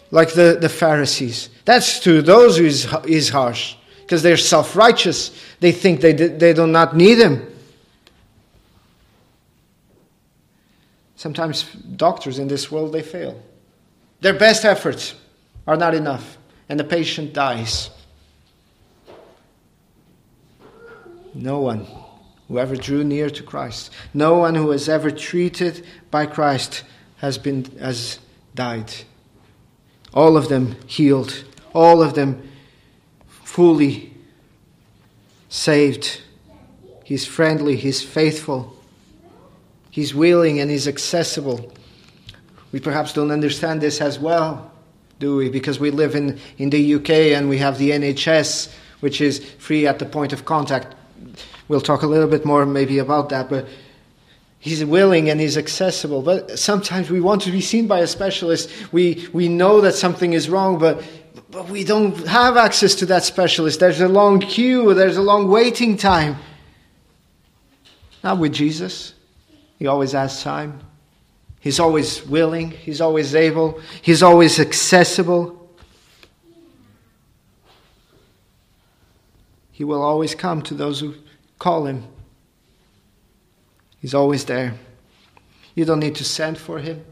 like 0.09 0.31
the, 0.35 0.57
the 0.61 0.69
Pharisees. 0.69 1.49
That's 1.65 1.99
to 2.05 2.21
those 2.21 2.55
who 2.55 2.63
is, 2.63 2.87
is 3.05 3.27
harsh, 3.27 3.75
because 4.11 4.23
they're 4.23 4.35
self 4.35 4.75
righteous. 4.75 5.31
They 5.61 5.71
think 5.71 6.01
they, 6.01 6.11
they 6.11 6.51
do 6.51 6.67
not 6.67 6.97
need 6.97 7.17
him. 7.17 7.47
Sometimes 11.15 11.63
doctors 11.95 12.37
in 12.37 12.49
this 12.49 12.69
world 12.69 12.91
they 12.91 13.03
fail. 13.03 13.41
Their 14.19 14.33
best 14.33 14.65
efforts 14.65 15.15
are 15.65 15.77
not 15.77 15.95
enough, 15.95 16.37
and 16.67 16.77
the 16.77 16.83
patient 16.83 17.31
dies. 17.31 17.89
No 21.33 21.61
one 21.61 21.87
who 22.49 22.59
ever 22.59 22.75
drew 22.75 23.05
near 23.05 23.29
to 23.29 23.43
Christ, 23.43 23.91
no 24.13 24.35
one 24.35 24.55
who 24.55 24.71
has 24.71 24.89
ever 24.89 25.09
treated 25.09 25.85
by 26.09 26.25
Christ 26.25 26.83
has 27.19 27.37
been 27.37 27.63
has 27.79 28.19
died. 28.55 28.91
All 30.13 30.35
of 30.35 30.49
them 30.49 30.75
healed, 30.85 31.45
all 31.73 32.03
of 32.03 32.13
them 32.13 32.50
fully 33.51 34.13
saved. 35.49 36.21
He's 37.03 37.25
friendly, 37.25 37.75
he's 37.75 38.01
faithful, 38.01 38.75
he's 39.89 40.15
willing, 40.15 40.59
and 40.59 40.71
he's 40.71 40.87
accessible. 40.87 41.73
We 42.71 42.79
perhaps 42.79 43.13
don't 43.13 43.31
understand 43.31 43.81
this 43.81 43.99
as 43.99 44.17
well, 44.17 44.71
do 45.19 45.35
we? 45.35 45.49
Because 45.49 45.79
we 45.79 45.91
live 45.91 46.15
in, 46.15 46.39
in 46.57 46.69
the 46.69 46.95
UK 46.95 47.09
and 47.35 47.49
we 47.49 47.57
have 47.57 47.77
the 47.77 47.91
NHS, 47.91 48.73
which 49.01 49.19
is 49.19 49.43
free 49.59 49.85
at 49.87 49.99
the 49.99 50.05
point 50.05 50.31
of 50.31 50.45
contact 50.45 50.95
We'll 51.71 51.79
talk 51.79 52.03
a 52.03 52.07
little 52.07 52.27
bit 52.27 52.43
more 52.43 52.65
maybe 52.65 52.97
about 52.97 53.29
that, 53.29 53.49
but 53.49 53.65
he's 54.59 54.83
willing 54.83 55.29
and 55.29 55.39
he's 55.39 55.57
accessible. 55.57 56.21
But 56.21 56.59
sometimes 56.59 57.09
we 57.09 57.21
want 57.21 57.43
to 57.43 57.51
be 57.51 57.61
seen 57.61 57.87
by 57.87 57.99
a 57.99 58.07
specialist. 58.07 58.69
We, 58.91 59.25
we 59.31 59.47
know 59.47 59.79
that 59.79 59.93
something 59.93 60.33
is 60.33 60.49
wrong, 60.49 60.79
but, 60.79 61.01
but 61.51 61.69
we 61.69 61.83
don't 61.83 62.15
have 62.27 62.57
access 62.57 62.95
to 62.95 63.05
that 63.07 63.23
specialist. 63.23 63.79
There's 63.79 64.01
a 64.01 64.07
long 64.07 64.39
queue, 64.39 64.93
there's 64.93 65.17
a 65.17 65.21
long 65.21 65.49
waiting 65.49 65.97
time. 65.97 66.37
Not 68.23 68.37
with 68.37 68.53
Jesus. 68.53 69.13
He 69.77 69.87
always 69.87 70.11
has 70.13 70.41
time. 70.43 70.79
He's 71.59 71.79
always 71.79 72.25
willing, 72.25 72.71
he's 72.71 73.01
always 73.01 73.35
able, 73.35 73.79
he's 74.01 74.23
always 74.23 74.59
accessible. 74.59 75.57
He 79.71 79.83
will 79.83 80.01
always 80.01 80.35
come 80.35 80.61
to 80.63 80.73
those 80.73 80.99
who 80.99 81.15
Call 81.61 81.85
him. 81.85 82.07
He's 83.99 84.15
always 84.15 84.45
there. 84.45 84.73
You 85.75 85.85
don't 85.85 85.99
need 85.99 86.15
to 86.15 86.23
send 86.23 86.57
for 86.57 86.79
him. 86.79 87.05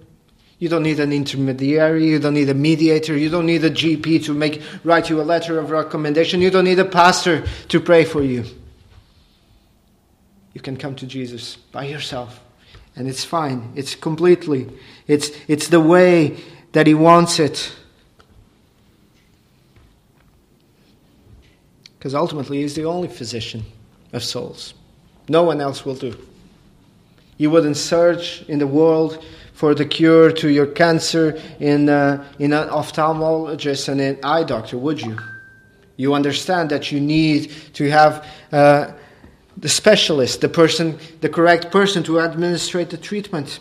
You 0.59 0.67
don't 0.67 0.83
need 0.83 0.99
an 0.99 1.13
intermediary. 1.13 2.05
You 2.05 2.19
don't 2.19 2.33
need 2.33 2.49
a 2.49 2.53
mediator. 2.53 3.17
You 3.17 3.29
don't 3.29 3.45
need 3.45 3.63
a 3.63 3.71
GP 3.71 4.25
to 4.25 4.33
make 4.33 4.61
write 4.83 5.09
you 5.09 5.21
a 5.21 5.23
letter 5.23 5.57
of 5.57 5.71
recommendation. 5.71 6.41
You 6.41 6.51
don't 6.51 6.65
need 6.65 6.79
a 6.79 6.85
pastor 6.85 7.45
to 7.69 7.79
pray 7.79 8.03
for 8.03 8.21
you. 8.21 8.43
You 10.53 10.59
can 10.59 10.75
come 10.75 10.95
to 10.95 11.07
Jesus 11.07 11.55
by 11.55 11.85
yourself, 11.85 12.41
and 12.97 13.07
it's 13.07 13.23
fine. 13.23 13.71
It's 13.75 13.95
completely. 13.95 14.69
It's 15.07 15.31
it's 15.47 15.69
the 15.69 15.79
way 15.79 16.37
that 16.73 16.87
He 16.87 16.93
wants 16.93 17.39
it. 17.39 17.71
Because 21.97 22.13
ultimately, 22.13 22.61
He's 22.61 22.75
the 22.75 22.85
only 22.85 23.07
physician 23.07 23.63
of 24.11 24.23
souls. 24.25 24.73
No 25.29 25.43
one 25.43 25.61
else 25.61 25.85
will 25.85 25.95
do. 25.95 26.17
You 27.37 27.49
wouldn't 27.49 27.77
search 27.77 28.41
in 28.49 28.59
the 28.59 28.67
world 28.67 29.23
for 29.59 29.75
the 29.75 29.83
cure 29.83 30.31
to 30.31 30.47
your 30.47 30.65
cancer 30.65 31.37
in, 31.59 31.89
uh, 31.89 32.25
in 32.39 32.53
an 32.53 32.69
ophthalmologist 32.69 33.89
and 33.89 33.99
an 33.99 34.17
eye 34.23 34.41
doctor, 34.41 34.77
would 34.77 35.01
you? 35.01 35.19
You 35.97 36.13
understand 36.13 36.69
that 36.69 36.93
you 36.93 37.01
need 37.01 37.51
to 37.73 37.91
have 37.91 38.25
uh, 38.53 38.93
the 39.57 39.67
specialist, 39.67 40.39
the 40.39 40.47
person, 40.47 40.97
the 41.19 41.27
correct 41.27 41.71
person 41.71 42.03
to 42.03 42.21
administrate 42.21 42.89
the 42.89 42.95
treatment. 42.95 43.59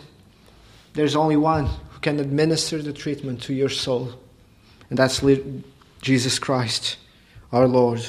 There's 0.93 1.17
only 1.17 1.35
one 1.35 1.65
who 1.65 1.99
can 1.99 2.21
administer 2.21 2.81
the 2.81 2.93
treatment 2.93 3.41
to 3.41 3.53
your 3.53 3.67
soul, 3.67 4.13
and 4.89 4.97
that's 4.97 5.21
Jesus 6.01 6.39
Christ, 6.39 6.95
our 7.51 7.67
Lord. 7.67 8.07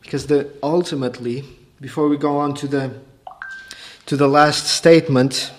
Because 0.00 0.26
the, 0.26 0.50
ultimately, 0.60 1.44
before 1.80 2.08
we 2.08 2.16
go 2.16 2.38
on 2.38 2.54
to 2.54 2.66
the, 2.66 3.00
to 4.06 4.16
the 4.16 4.28
last 4.28 4.68
statement, 4.68 5.52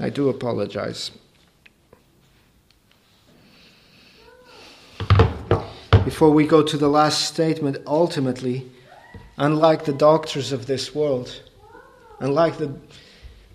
I 0.00 0.08
do 0.08 0.30
apologize. 0.30 1.10
Before 6.04 6.30
we 6.30 6.46
go 6.46 6.62
to 6.62 6.78
the 6.78 6.88
last 6.88 7.26
statement, 7.26 7.76
ultimately, 7.86 8.66
unlike 9.36 9.84
the 9.84 9.92
doctors 9.92 10.52
of 10.52 10.66
this 10.66 10.94
world, 10.94 11.42
unlike 12.18 12.56
the, 12.56 12.74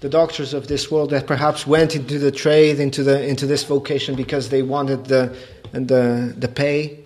the 0.01 0.09
doctors 0.09 0.53
of 0.53 0.67
this 0.67 0.91
world 0.91 1.09
that 1.09 1.25
perhaps 1.25 1.65
went 1.65 1.95
into 1.95 2.19
the 2.19 2.31
trade, 2.31 2.79
into, 2.79 3.03
the, 3.03 3.27
into 3.27 3.47
this 3.47 3.63
vocation 3.63 4.15
because 4.15 4.49
they 4.49 4.61
wanted 4.61 5.05
the, 5.05 5.35
the, 5.71 6.35
the 6.37 6.47
pay, 6.47 6.99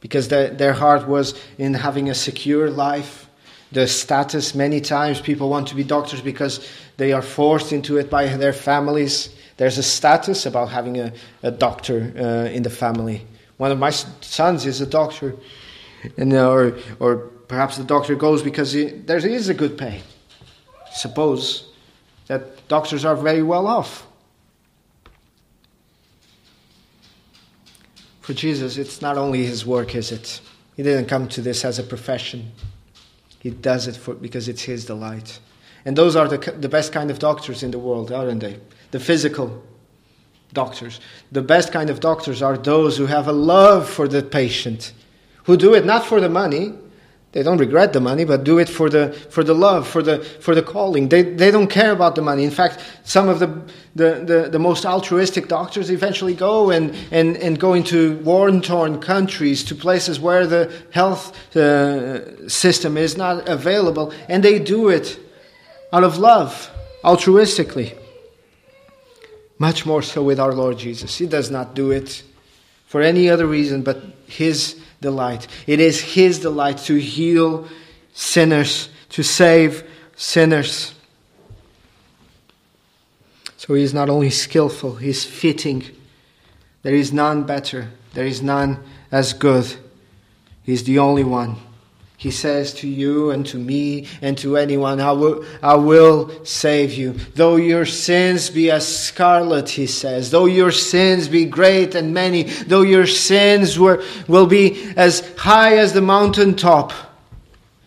because 0.00 0.26
their, 0.26 0.50
their 0.50 0.72
heart 0.72 1.06
was 1.06 1.40
in 1.58 1.72
having 1.74 2.10
a 2.10 2.14
secure 2.14 2.68
life. 2.68 3.28
The 3.72 3.86
status, 3.86 4.54
many 4.54 4.80
times 4.80 5.20
people 5.20 5.48
want 5.48 5.68
to 5.68 5.74
be 5.74 5.82
doctors 5.82 6.20
because 6.20 6.68
they 6.98 7.12
are 7.12 7.22
forced 7.22 7.72
into 7.72 7.96
it 7.96 8.10
by 8.10 8.26
their 8.26 8.52
families. 8.52 9.34
There's 9.56 9.78
a 9.78 9.82
status 9.82 10.44
about 10.46 10.68
having 10.68 10.98
a, 10.98 11.12
a 11.42 11.50
doctor 11.50 12.12
uh, 12.16 12.50
in 12.50 12.62
the 12.62 12.70
family. 12.70 13.26
One 13.56 13.72
of 13.72 13.78
my 13.78 13.90
sons 13.90 14.66
is 14.66 14.80
a 14.80 14.86
doctor, 14.86 15.36
and 16.16 16.32
uh, 16.32 16.50
or, 16.50 16.78
or 17.00 17.16
perhaps 17.48 17.76
the 17.76 17.84
doctor 17.84 18.14
goes 18.14 18.42
because 18.42 18.72
he, 18.72 18.84
there 18.84 19.18
is 19.18 19.48
a 19.48 19.54
good 19.54 19.78
pay. 19.78 20.02
Suppose 20.92 21.72
that 22.26 22.68
doctors 22.68 23.04
are 23.04 23.16
very 23.16 23.42
well 23.42 23.66
off. 23.66 24.06
For 28.20 28.34
Jesus, 28.34 28.76
it's 28.76 29.02
not 29.02 29.18
only 29.18 29.44
his 29.44 29.66
work, 29.66 29.94
is 29.94 30.12
it? 30.12 30.40
He 30.76 30.82
didn't 30.82 31.06
come 31.06 31.28
to 31.28 31.40
this 31.40 31.64
as 31.64 31.78
a 31.78 31.82
profession. 31.82 32.52
He 33.42 33.50
does 33.50 33.88
it 33.88 33.96
for, 33.96 34.14
because 34.14 34.46
it's 34.46 34.62
his 34.62 34.84
delight. 34.84 35.40
And 35.84 35.98
those 35.98 36.14
are 36.14 36.28
the, 36.28 36.38
the 36.52 36.68
best 36.68 36.92
kind 36.92 37.10
of 37.10 37.18
doctors 37.18 37.64
in 37.64 37.72
the 37.72 37.78
world, 37.78 38.12
aren't 38.12 38.38
they? 38.38 38.60
The 38.92 39.00
physical 39.00 39.64
doctors. 40.52 41.00
The 41.32 41.42
best 41.42 41.72
kind 41.72 41.90
of 41.90 41.98
doctors 41.98 42.40
are 42.40 42.56
those 42.56 42.96
who 42.96 43.06
have 43.06 43.26
a 43.26 43.32
love 43.32 43.90
for 43.90 44.06
the 44.06 44.22
patient, 44.22 44.92
who 45.42 45.56
do 45.56 45.74
it 45.74 45.84
not 45.84 46.06
for 46.06 46.20
the 46.20 46.28
money, 46.28 46.74
They 47.32 47.42
don't 47.42 47.56
regret 47.56 47.94
the 47.94 48.00
money, 48.00 48.24
but 48.24 48.44
do 48.44 48.58
it 48.58 48.68
for 48.68 48.90
the, 48.90 49.10
for 49.30 49.42
the 49.42 49.54
love, 49.54 49.88
for 49.88 50.02
the, 50.02 50.18
for 50.18 50.54
the 50.54 50.62
calling. 50.62 51.08
They, 51.08 51.22
they 51.22 51.50
don't 51.50 51.68
care 51.68 51.90
about 51.90 52.14
the 52.14 52.20
money. 52.20 52.44
In 52.44 52.50
fact, 52.50 52.84
some 53.04 53.30
of 53.30 53.38
the, 53.38 53.46
the, 53.94 54.22
the, 54.24 54.48
the 54.50 54.58
most 54.58 54.84
altruistic 54.84 55.48
doctors 55.48 55.90
eventually 55.90 56.34
go 56.34 56.70
and, 56.70 56.94
and, 57.10 57.38
and 57.38 57.58
go 57.58 57.72
into 57.72 58.18
war 58.18 58.50
torn 58.60 59.00
countries, 59.00 59.64
to 59.64 59.74
places 59.74 60.20
where 60.20 60.46
the 60.46 60.70
health 60.90 61.56
uh, 61.56 62.48
system 62.50 62.98
is 62.98 63.16
not 63.16 63.48
available, 63.48 64.12
and 64.28 64.44
they 64.44 64.58
do 64.58 64.90
it 64.90 65.18
out 65.90 66.04
of 66.04 66.18
love, 66.18 66.70
altruistically. 67.02 67.96
Much 69.58 69.86
more 69.86 70.02
so 70.02 70.22
with 70.22 70.38
our 70.38 70.52
Lord 70.52 70.76
Jesus. 70.76 71.16
He 71.16 71.26
does 71.26 71.50
not 71.50 71.74
do 71.74 71.92
it 71.92 72.22
for 72.84 73.00
any 73.00 73.30
other 73.30 73.46
reason 73.46 73.82
but 73.82 74.02
His 74.26 74.81
delight. 75.02 75.46
It 75.66 75.80
is 75.80 76.00
His 76.00 76.38
delight 76.38 76.78
to 76.78 76.94
heal 76.94 77.68
sinners, 78.14 78.88
to 79.10 79.22
save 79.22 79.86
sinners. 80.16 80.94
So 83.58 83.74
He 83.74 83.82
is 83.82 83.92
not 83.92 84.08
only 84.08 84.30
skillful, 84.30 84.96
He 84.96 85.10
is 85.10 85.26
fitting. 85.26 85.84
There 86.80 86.94
is 86.94 87.12
none 87.12 87.42
better, 87.44 87.90
there 88.14 88.26
is 88.26 88.42
none 88.42 88.82
as 89.10 89.34
good. 89.34 89.76
He 90.62 90.72
is 90.72 90.84
the 90.84 90.98
only 90.98 91.24
one. 91.24 91.56
He 92.22 92.30
says 92.30 92.72
to 92.74 92.86
you 92.86 93.32
and 93.32 93.44
to 93.46 93.58
me 93.58 94.06
and 94.20 94.38
to 94.38 94.56
anyone, 94.56 95.00
I 95.00 95.10
will, 95.10 95.44
I 95.60 95.74
will 95.74 96.44
save 96.44 96.94
you. 96.94 97.14
Though 97.34 97.56
your 97.56 97.84
sins 97.84 98.48
be 98.48 98.70
as 98.70 98.86
scarlet, 98.86 99.68
he 99.70 99.88
says, 99.88 100.30
though 100.30 100.44
your 100.44 100.70
sins 100.70 101.26
be 101.26 101.46
great 101.46 101.96
and 101.96 102.14
many, 102.14 102.44
though 102.44 102.82
your 102.82 103.08
sins 103.08 103.76
were, 103.76 104.04
will 104.28 104.46
be 104.46 104.92
as 104.96 105.34
high 105.36 105.78
as 105.78 105.94
the 105.94 106.00
mountain 106.00 106.54
top, 106.54 106.92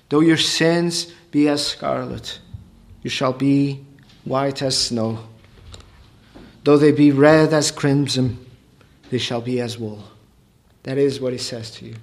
though 0.10 0.20
your 0.20 0.36
sins 0.36 1.06
be 1.32 1.48
as 1.48 1.66
scarlet, 1.66 2.42
you 3.04 3.10
shall 3.10 3.32
be 3.32 3.86
white 4.26 4.62
as 4.62 4.78
snow. 4.78 5.30
Though 6.66 6.78
they 6.78 6.92
be 6.92 7.14
red 7.14 7.54
as 7.54 7.72
crimson, 7.72 8.46
they 9.12 9.18
shall 9.18 9.40
be 9.40 9.62
as 9.62 9.80
wool. 9.80 10.04
That 10.84 10.98
is 10.98 11.22
what 11.22 11.32
he 11.32 11.40
says 11.40 11.72
to 11.76 11.86
you 11.86 11.96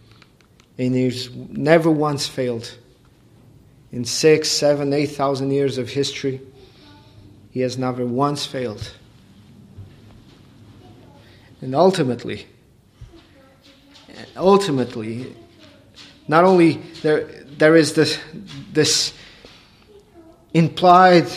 and 0.78 0.94
he's 0.94 1.30
never 1.30 1.90
once 1.90 2.26
failed. 2.26 2.78
In 3.92 4.04
six, 4.04 4.48
seven, 4.48 4.92
eight 4.92 5.10
thousand 5.10 5.50
years 5.50 5.78
of 5.78 5.88
history, 5.88 6.40
he 7.50 7.60
has 7.60 7.76
never 7.76 8.06
once 8.06 8.46
failed. 8.46 8.94
And 11.60 11.74
ultimately, 11.74 12.46
ultimately, 14.36 15.36
not 16.26 16.44
only 16.44 16.80
there, 17.02 17.24
there 17.58 17.76
is 17.76 17.92
this, 17.92 18.18
this 18.72 19.12
implied 20.54 21.28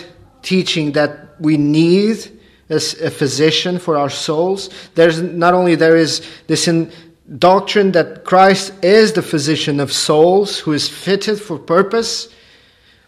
teaching 0.41 0.93
that 0.93 1.39
we 1.39 1.57
need 1.57 2.31
as 2.69 2.99
a 3.01 3.11
physician 3.11 3.77
for 3.77 3.97
our 3.97 4.09
souls. 4.09 4.69
There's 4.95 5.21
not 5.21 5.53
only 5.53 5.75
there 5.75 5.97
is 5.97 6.25
this 6.47 6.67
in, 6.67 6.91
doctrine 7.37 7.91
that 7.93 8.23
Christ 8.23 8.73
is 8.83 9.13
the 9.13 9.21
physician 9.21 9.79
of 9.79 9.91
souls 9.91 10.59
who 10.59 10.73
is 10.73 10.87
fitted 10.87 11.39
for 11.39 11.57
purpose, 11.57 12.29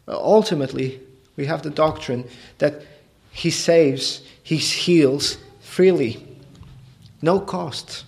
ultimately, 0.08 1.00
we 1.36 1.46
have 1.46 1.62
the 1.62 1.70
doctrine 1.70 2.26
that 2.58 2.82
he 3.32 3.52
saves, 3.52 4.22
he 4.42 4.58
heals 4.58 5.38
freely, 5.60 6.26
no 7.22 7.40
cost. 7.40 8.06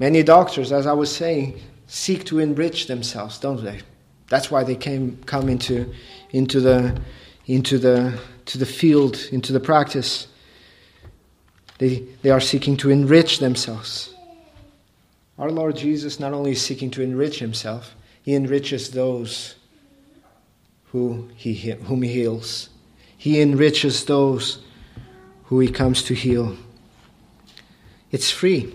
Many 0.00 0.24
doctors, 0.24 0.72
as 0.72 0.86
I 0.86 0.92
was 0.92 1.14
saying, 1.14 1.60
seek 1.86 2.24
to 2.24 2.40
enrich 2.40 2.88
themselves, 2.88 3.38
don't 3.38 3.62
they? 3.62 3.80
That's 4.28 4.50
why 4.50 4.64
they 4.64 4.74
came 4.74 5.18
come 5.26 5.48
into 5.48 5.92
into 6.30 6.60
the 6.60 7.00
into 7.46 7.78
the 7.78 8.18
to 8.46 8.58
the 8.58 8.66
field, 8.66 9.28
into 9.30 9.52
the 9.52 9.60
practice. 9.60 10.26
They 11.78 12.04
they 12.22 12.30
are 12.30 12.40
seeking 12.40 12.76
to 12.78 12.90
enrich 12.90 13.38
themselves. 13.38 14.13
Our 15.38 15.50
Lord 15.50 15.76
Jesus 15.76 16.20
not 16.20 16.32
only 16.32 16.52
is 16.52 16.62
seeking 16.62 16.90
to 16.92 17.02
enrich 17.02 17.38
himself, 17.40 17.94
he 18.22 18.34
enriches 18.34 18.90
those 18.90 19.56
who 20.86 21.28
he, 21.34 21.54
whom 21.54 22.02
he 22.02 22.12
heals. 22.12 22.68
He 23.16 23.40
enriches 23.40 24.04
those 24.04 24.60
who 25.44 25.58
he 25.60 25.68
comes 25.68 26.02
to 26.04 26.14
heal. 26.14 26.56
It's 28.12 28.30
free. 28.30 28.72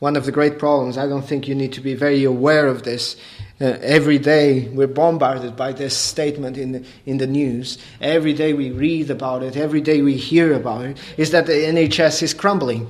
One 0.00 0.16
of 0.16 0.24
the 0.24 0.32
great 0.32 0.58
problems, 0.58 0.98
I 0.98 1.06
don't 1.06 1.22
think 1.22 1.48
you 1.48 1.54
need 1.54 1.72
to 1.74 1.80
be 1.80 1.94
very 1.94 2.24
aware 2.24 2.66
of 2.66 2.82
this. 2.82 3.16
Uh, 3.60 3.76
every 3.80 4.18
day 4.18 4.68
we're 4.68 4.86
bombarded 4.86 5.56
by 5.56 5.72
this 5.72 5.96
statement 5.96 6.56
in 6.56 6.72
the, 6.72 6.86
in 7.06 7.18
the 7.18 7.26
news. 7.26 7.78
Every 8.00 8.32
day 8.32 8.52
we 8.52 8.70
read 8.70 9.10
about 9.10 9.42
it, 9.42 9.56
every 9.56 9.80
day 9.80 10.02
we 10.02 10.16
hear 10.16 10.52
about 10.52 10.84
it, 10.84 10.98
is 11.16 11.30
that 11.32 11.46
the 11.46 11.52
NHS 11.52 12.22
is 12.22 12.34
crumbling. 12.34 12.88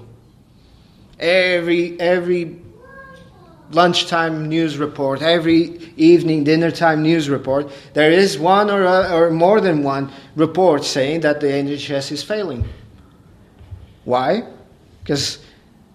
Every, 1.19 1.99
every 1.99 2.61
lunchtime 3.71 4.49
news 4.49 4.79
report, 4.79 5.23
every 5.23 5.93
evening 5.97 6.45
dinner 6.45 6.71
time 6.71 7.03
news 7.03 7.29
report, 7.29 7.71
there 7.95 8.11
is 8.11 8.39
one 8.39 8.71
or, 8.71 8.85
a, 8.85 9.13
or 9.15 9.31
more 9.31 9.61
than 9.61 9.83
one 9.83 10.11
report 10.37 10.85
saying 10.85 11.21
that 11.21 11.41
the 11.41 11.47
NHS 11.47 12.13
is 12.13 12.23
failing. 12.23 12.67
Why? 14.05 14.45
Because 15.03 15.39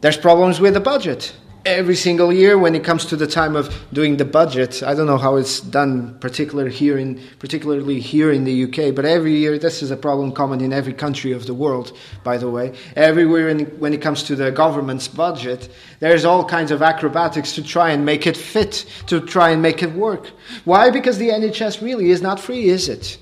there's 0.01 0.17
problems 0.17 0.59
with 0.59 0.73
the 0.73 0.79
budget 0.79 1.33
every 1.65 1.95
single 1.95 2.33
year 2.33 2.57
when 2.57 2.75
it 2.75 2.83
comes 2.83 3.05
to 3.05 3.15
the 3.15 3.27
time 3.27 3.55
of 3.55 3.73
doing 3.93 4.17
the 4.17 4.25
budget. 4.25 4.83
I 4.83 4.93
don't 4.93 5.07
know 5.07 5.17
how 5.17 5.37
it's 5.37 5.61
done, 5.61 6.17
particularly 6.19 6.71
here 6.71 6.97
in 6.97 7.21
particularly 7.39 7.99
here 7.99 8.31
in 8.31 8.43
the 8.43 8.63
UK, 8.65 8.93
but 8.93 9.05
every 9.05 9.35
year 9.35 9.57
this 9.57 9.81
is 9.81 9.89
a 9.89 9.95
problem 9.95 10.33
common 10.33 10.61
in 10.61 10.73
every 10.73 10.93
country 10.93 11.31
of 11.31 11.45
the 11.45 11.53
world. 11.53 11.97
By 12.23 12.37
the 12.37 12.49
way, 12.49 12.75
everywhere 12.95 13.49
in, 13.49 13.65
when 13.79 13.93
it 13.93 14.01
comes 14.01 14.23
to 14.23 14.35
the 14.35 14.51
government's 14.51 15.07
budget, 15.07 15.69
there's 15.99 16.25
all 16.25 16.43
kinds 16.43 16.71
of 16.71 16.81
acrobatics 16.81 17.53
to 17.55 17.63
try 17.63 17.91
and 17.91 18.05
make 18.05 18.27
it 18.27 18.35
fit, 18.35 18.85
to 19.07 19.21
try 19.21 19.51
and 19.51 19.61
make 19.61 19.81
it 19.81 19.91
work. 19.93 20.31
Why? 20.65 20.89
Because 20.89 21.17
the 21.17 21.29
NHS 21.29 21.81
really 21.81 22.09
is 22.09 22.21
not 22.21 22.39
free, 22.39 22.65
is 22.65 22.89
it? 22.89 23.17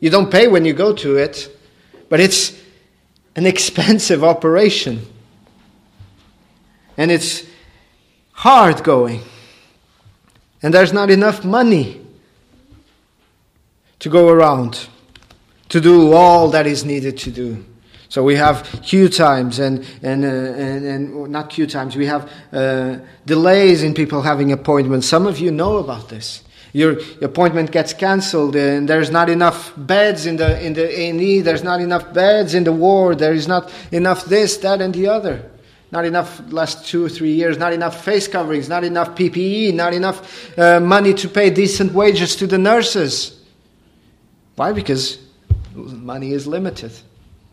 You 0.00 0.10
don't 0.10 0.30
pay 0.30 0.46
when 0.46 0.64
you 0.64 0.74
go 0.74 0.92
to 0.92 1.16
it, 1.16 1.56
but 2.08 2.20
it's 2.20 2.60
an 3.34 3.46
expensive 3.46 4.22
operation. 4.22 5.06
And 6.96 7.10
it's 7.12 7.47
hard 8.38 8.84
going. 8.84 9.20
And 10.62 10.72
there's 10.72 10.92
not 10.92 11.10
enough 11.10 11.44
money 11.44 12.00
to 13.98 14.08
go 14.08 14.28
around 14.28 14.86
to 15.70 15.80
do 15.80 16.12
all 16.12 16.48
that 16.50 16.64
is 16.64 16.84
needed 16.84 17.18
to 17.18 17.30
do. 17.32 17.64
So 18.08 18.22
we 18.22 18.36
have 18.36 18.64
queue 18.82 19.08
times 19.08 19.58
and, 19.58 19.84
and, 20.02 20.24
uh, 20.24 20.28
and, 20.28 20.86
and 20.86 21.28
not 21.32 21.50
queue 21.50 21.66
times, 21.66 21.96
we 21.96 22.06
have 22.06 22.30
uh, 22.52 22.98
delays 23.26 23.82
in 23.82 23.92
people 23.92 24.22
having 24.22 24.52
appointments. 24.52 25.08
Some 25.08 25.26
of 25.26 25.40
you 25.40 25.50
know 25.50 25.78
about 25.78 26.08
this. 26.08 26.44
Your, 26.72 27.00
your 27.00 27.24
appointment 27.24 27.72
gets 27.72 27.92
cancelled 27.92 28.54
and 28.54 28.88
there's 28.88 29.10
not 29.10 29.28
enough 29.28 29.72
beds 29.76 30.26
in 30.26 30.36
the, 30.36 30.64
in 30.64 30.74
the 30.74 30.88
A&E, 30.88 31.40
there's 31.40 31.64
not 31.64 31.80
enough 31.80 32.14
beds 32.14 32.54
in 32.54 32.62
the 32.62 32.72
ward, 32.72 33.18
there 33.18 33.34
is 33.34 33.48
not 33.48 33.72
enough 33.90 34.26
this, 34.26 34.56
that 34.58 34.80
and 34.80 34.94
the 34.94 35.08
other. 35.08 35.50
Not 35.90 36.04
enough 36.04 36.42
last 36.52 36.86
two 36.86 37.04
or 37.04 37.08
three 37.08 37.32
years, 37.32 37.56
not 37.56 37.72
enough 37.72 38.04
face 38.04 38.28
coverings, 38.28 38.68
not 38.68 38.84
enough 38.84 39.16
PPE, 39.16 39.74
not 39.74 39.94
enough 39.94 40.58
uh, 40.58 40.80
money 40.80 41.14
to 41.14 41.28
pay 41.28 41.48
decent 41.48 41.92
wages 41.92 42.36
to 42.36 42.46
the 42.46 42.58
nurses. 42.58 43.42
Why? 44.56 44.72
Because 44.72 45.18
money 45.74 46.32
is 46.32 46.46
limited. 46.46 46.92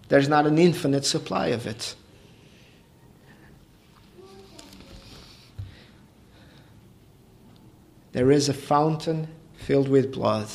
There's 0.09 0.27
not 0.27 0.45
an 0.45 0.57
infinite 0.57 1.05
supply 1.05 1.47
of 1.47 1.65
it. 1.65 1.95
There 8.11 8.31
is 8.31 8.49
a 8.49 8.53
fountain 8.53 9.27
filled 9.57 9.89
with 9.89 10.13
blood, 10.13 10.47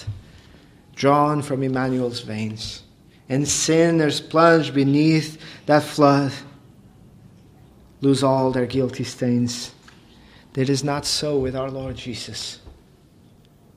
drawn 0.94 1.42
from 1.42 1.62
Emmanuel's 1.62 2.20
veins, 2.20 2.82
and 3.28 3.46
sinners 3.46 4.20
plunge 4.20 4.72
beneath 4.72 5.40
that 5.66 5.82
flood 5.82 6.32
lose 8.00 8.22
all 8.22 8.50
their 8.50 8.66
guilty 8.66 9.04
stains. 9.04 9.72
That 10.54 10.68
is 10.68 10.82
not 10.82 11.06
so 11.06 11.38
with 11.38 11.54
our 11.54 11.70
Lord 11.70 11.96
Jesus. 11.96 12.58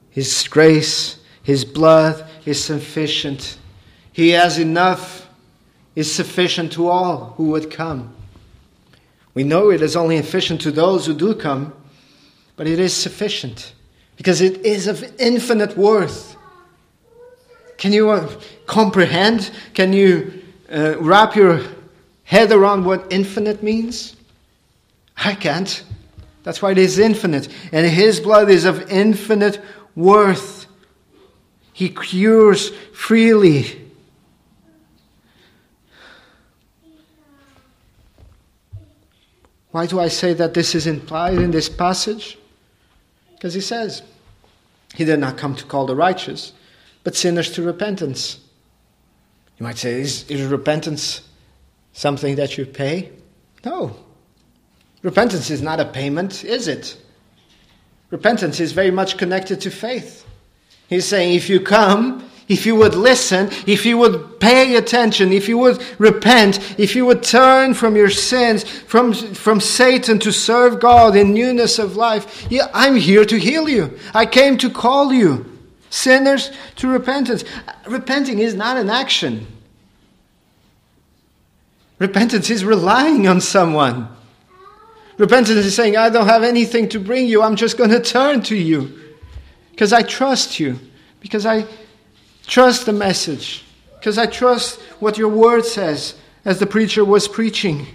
His 0.10 0.48
grace, 0.48 1.20
His 1.44 1.66
blood 1.66 2.28
is 2.46 2.64
sufficient. 2.64 3.58
He 4.12 4.30
has 4.30 4.58
enough, 4.58 5.28
is 5.96 6.12
sufficient 6.12 6.72
to 6.74 6.88
all 6.88 7.34
who 7.38 7.50
would 7.50 7.72
come. 7.72 8.14
We 9.34 9.44
know 9.44 9.72
it 9.72 9.82
is 9.82 9.96
only 9.96 10.18
sufficient 10.18 10.62
to 10.62 10.72
those 10.72 11.06
who 11.06 11.14
do 11.14 11.34
come, 11.36 11.74
but 12.56 12.68
it 12.68 12.80
is 12.80 12.96
sufficient 12.96 13.74
because 14.16 14.42
it 14.42 14.64
is 14.66 14.88
of 14.88 15.04
infinite 15.20 15.76
worth. 15.76 16.38
Can 17.78 17.92
you 17.92 18.12
uh, 18.12 18.32
comprehend? 18.68 19.52
Can 19.74 19.94
you 19.94 20.44
uh, 20.72 20.96
wrap 21.00 21.36
your 21.36 21.62
head 22.24 22.52
around 22.52 22.86
what 22.86 23.12
infinite 23.12 23.62
means? 23.64 24.16
I 25.18 25.36
can't. 25.36 25.84
That's 26.44 26.62
why 26.62 26.72
it 26.72 26.78
is 26.78 27.00
infinite. 27.00 27.48
And 27.72 27.86
his 27.88 28.20
blood 28.20 28.50
is 28.50 28.66
of 28.66 28.90
infinite 28.92 29.62
worth. 29.96 30.66
He 31.72 31.90
cures 31.90 32.70
freely. 32.94 33.80
Why 39.72 39.88
do 39.88 40.00
I 40.00 40.08
say 40.08 40.34
that 40.34 40.54
this 40.54 40.76
is 40.76 40.86
implied 40.86 41.40
in 41.40 41.50
this 41.50 41.68
passage? 41.68 42.38
Because 43.32 43.56
he 43.56 43.62
says, 43.62 44.04
He 44.94 45.04
did 45.04 45.20
not 45.20 45.36
come 45.36 45.56
to 45.56 45.66
call 45.66 45.88
the 45.88 45.96
righteous, 45.96 46.54
but 47.04 47.16
sinners 47.16 47.52
to 47.54 47.64
repentance. 47.64 48.40
You 49.58 49.64
might 49.64 49.78
say, 49.78 50.02
Is, 50.02 50.30
is 50.30 50.44
repentance 50.44 51.22
something 51.94 52.36
that 52.36 52.58
you 52.58 52.66
pay? 52.66 53.12
No. 53.64 53.96
Repentance 55.02 55.50
is 55.50 55.62
not 55.62 55.80
a 55.80 55.86
payment, 55.86 56.44
is 56.44 56.68
it? 56.68 56.98
Repentance 58.10 58.60
is 58.60 58.72
very 58.72 58.92
much 58.92 59.18
connected 59.18 59.62
to 59.62 59.72
faith. 59.72 60.26
He's 60.88 61.06
saying, 61.06 61.34
if 61.36 61.50
you 61.50 61.60
come, 61.60 62.30
if 62.48 62.66
you 62.66 62.76
would 62.76 62.94
listen, 62.94 63.50
if 63.66 63.86
you 63.86 63.98
would 63.98 64.40
pay 64.40 64.76
attention, 64.76 65.32
if 65.32 65.48
you 65.48 65.58
would 65.58 65.84
repent, 65.98 66.80
if 66.80 66.96
you 66.96 67.06
would 67.06 67.24
turn 67.24 67.74
from 67.74 67.96
your 67.96 68.10
sins, 68.10 68.64
from, 68.64 69.14
from 69.14 69.60
Satan 69.60 70.20
to 70.20 70.32
serve 70.32 70.80
God 70.80 71.16
in 71.16 71.34
newness 71.34 71.80
of 71.80 71.96
life, 71.96 72.46
yeah, 72.50 72.68
I'm 72.74 72.96
here 72.96 73.26
to 73.26 73.40
heal 73.40 73.70
you. 73.70 73.98
I 74.14 74.26
came 74.26 74.58
to 74.60 74.70
call 74.70 75.14
you, 75.14 75.46
sinners, 75.90 76.52
to 76.78 76.88
repentance. 76.88 77.44
Repenting 77.88 78.40
is 78.40 78.54
not 78.54 78.78
an 78.78 78.90
action. 78.90 79.48
Repentance 82.00 82.50
is 82.50 82.66
relying 82.66 83.28
on 83.28 83.40
someone. 83.40 84.08
Repentance 85.18 85.66
is 85.66 85.76
saying, 85.76 85.96
I 85.96 86.10
don't 86.10 86.28
have 86.28 86.44
anything 86.44 86.90
to 86.90 87.00
bring 87.00 87.28
you. 87.28 87.42
I'm 87.42 87.56
just 87.56 87.78
going 87.78 87.92
to 87.92 88.00
turn 88.00 88.42
to 88.44 88.56
you 88.56 89.00
because 89.72 89.94
I 89.94 90.02
trust 90.02 90.60
you, 90.60 90.80
because 91.20 91.46
I 91.46 91.66
trust 92.48 92.86
the 92.86 92.94
message, 92.94 93.64
because 94.00 94.18
I 94.18 94.26
trust 94.26 94.80
what 95.00 95.18
your 95.18 95.30
word 95.30 95.66
says 95.66 96.16
as 96.46 96.60
the 96.60 96.66
preacher 96.66 97.06
was 97.06 97.28
preaching. 97.28 97.88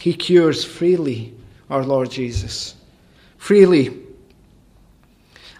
He 0.00 0.12
cures 0.12 0.64
freely, 0.64 1.34
our 1.68 1.84
Lord 1.84 2.10
Jesus. 2.10 2.74
Freely. 3.38 4.02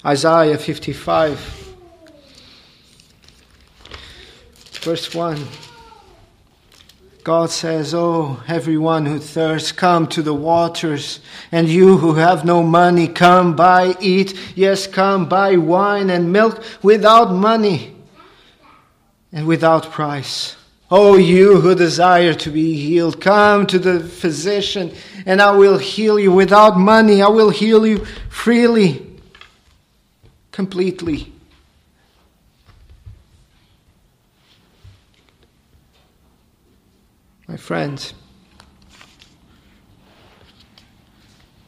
Isaiah 0.05 0.57
55, 0.57 1.66
verse 4.87 5.13
1. 5.13 5.45
God 7.25 7.51
says, 7.51 7.93
Oh, 7.93 8.41
everyone 8.47 9.05
who 9.05 9.19
thirsts, 9.19 9.73
come 9.73 10.07
to 10.07 10.23
the 10.23 10.33
waters. 10.33 11.19
And 11.51 11.69
you 11.69 11.97
who 11.97 12.15
have 12.15 12.45
no 12.45 12.63
money, 12.63 13.09
come 13.09 13.57
buy, 13.57 13.97
eat. 13.99 14.39
Yes, 14.55 14.87
come 14.87 15.29
buy 15.29 15.57
wine 15.57 16.09
and 16.09 16.33
milk 16.33 16.63
without 16.85 17.33
money 17.33 17.97
and 19.33 19.49
without 19.49 19.91
price. 19.91 20.55
Oh, 20.89 21.17
you 21.17 21.61
who 21.61 21.75
desire 21.75 22.35
to 22.35 22.51
be 22.53 22.75
healed, 22.75 23.21
come 23.21 23.67
to 23.67 23.81
the 23.81 23.99
physician, 23.99 24.95
and 25.27 25.43
I 25.43 25.51
will 25.51 25.79
heal 25.79 26.17
you 26.17 26.31
without 26.31 26.79
money. 26.79 27.23
I 27.23 27.29
will 27.29 27.51
heal 27.51 27.85
you 27.85 28.05
freely, 28.29 29.05
completely. 30.53 31.33
My 37.49 37.57
friends, 37.57 38.13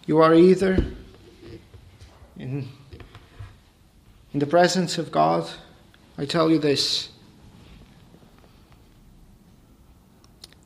you 0.06 0.18
are 0.18 0.34
either 0.34 0.84
in, 2.36 2.68
in 4.32 4.40
the 4.40 4.46
presence 4.46 4.98
of 4.98 5.12
God, 5.12 5.48
I 6.16 6.24
tell 6.24 6.50
you 6.50 6.58
this. 6.58 7.10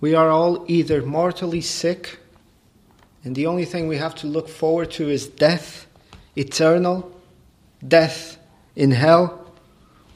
We 0.00 0.14
are 0.14 0.30
all 0.30 0.64
either 0.66 1.02
mortally 1.02 1.60
sick, 1.60 2.18
and 3.22 3.36
the 3.36 3.46
only 3.46 3.64
thing 3.64 3.88
we 3.88 3.98
have 3.98 4.14
to 4.16 4.26
look 4.26 4.48
forward 4.48 4.90
to 4.92 5.10
is 5.10 5.26
death, 5.26 5.86
eternal 6.36 7.12
death 7.86 8.38
in 8.76 8.92
hell, 8.92 9.52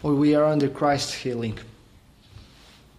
or 0.03 0.15
we 0.15 0.35
are 0.35 0.45
under 0.45 0.69
Christ's 0.69 1.15
healing. 1.15 1.59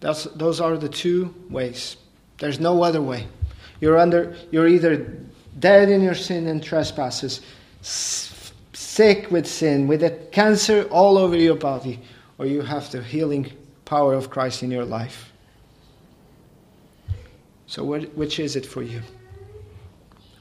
That's, 0.00 0.24
those 0.24 0.60
are 0.60 0.76
the 0.76 0.88
two 0.88 1.34
ways. 1.50 1.96
There's 2.38 2.60
no 2.60 2.82
other 2.82 3.02
way. 3.02 3.26
You're, 3.80 3.98
under, 3.98 4.36
you're 4.50 4.68
either 4.68 5.18
dead 5.58 5.88
in 5.88 6.00
your 6.02 6.14
sin 6.14 6.46
and 6.46 6.62
trespasses, 6.62 7.40
sick 7.82 9.30
with 9.30 9.46
sin, 9.46 9.88
with 9.88 10.02
a 10.02 10.10
cancer 10.10 10.84
all 10.90 11.18
over 11.18 11.36
your 11.36 11.56
body, 11.56 12.00
or 12.38 12.46
you 12.46 12.62
have 12.62 12.90
the 12.90 13.02
healing 13.02 13.52
power 13.84 14.14
of 14.14 14.30
Christ 14.30 14.62
in 14.62 14.70
your 14.70 14.84
life. 14.84 15.32
So, 17.66 17.84
which 17.84 18.40
is 18.40 18.56
it 18.56 18.64
for 18.64 18.82
you? 18.82 19.02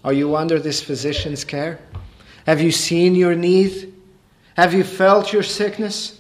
Are 0.04 0.14
you 0.14 0.36
under 0.36 0.60
this 0.60 0.82
physician's 0.82 1.44
care? 1.44 1.80
Have 2.46 2.62
you 2.62 2.72
seen 2.72 3.16
your 3.16 3.36
need? 3.36 3.94
Have 4.56 4.74
you 4.74 4.84
felt 4.84 5.34
your 5.34 5.44
sickness? 5.44 6.17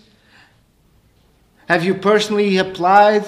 Have 1.67 1.83
you 1.83 1.93
personally 1.95 2.57
applied 2.57 3.25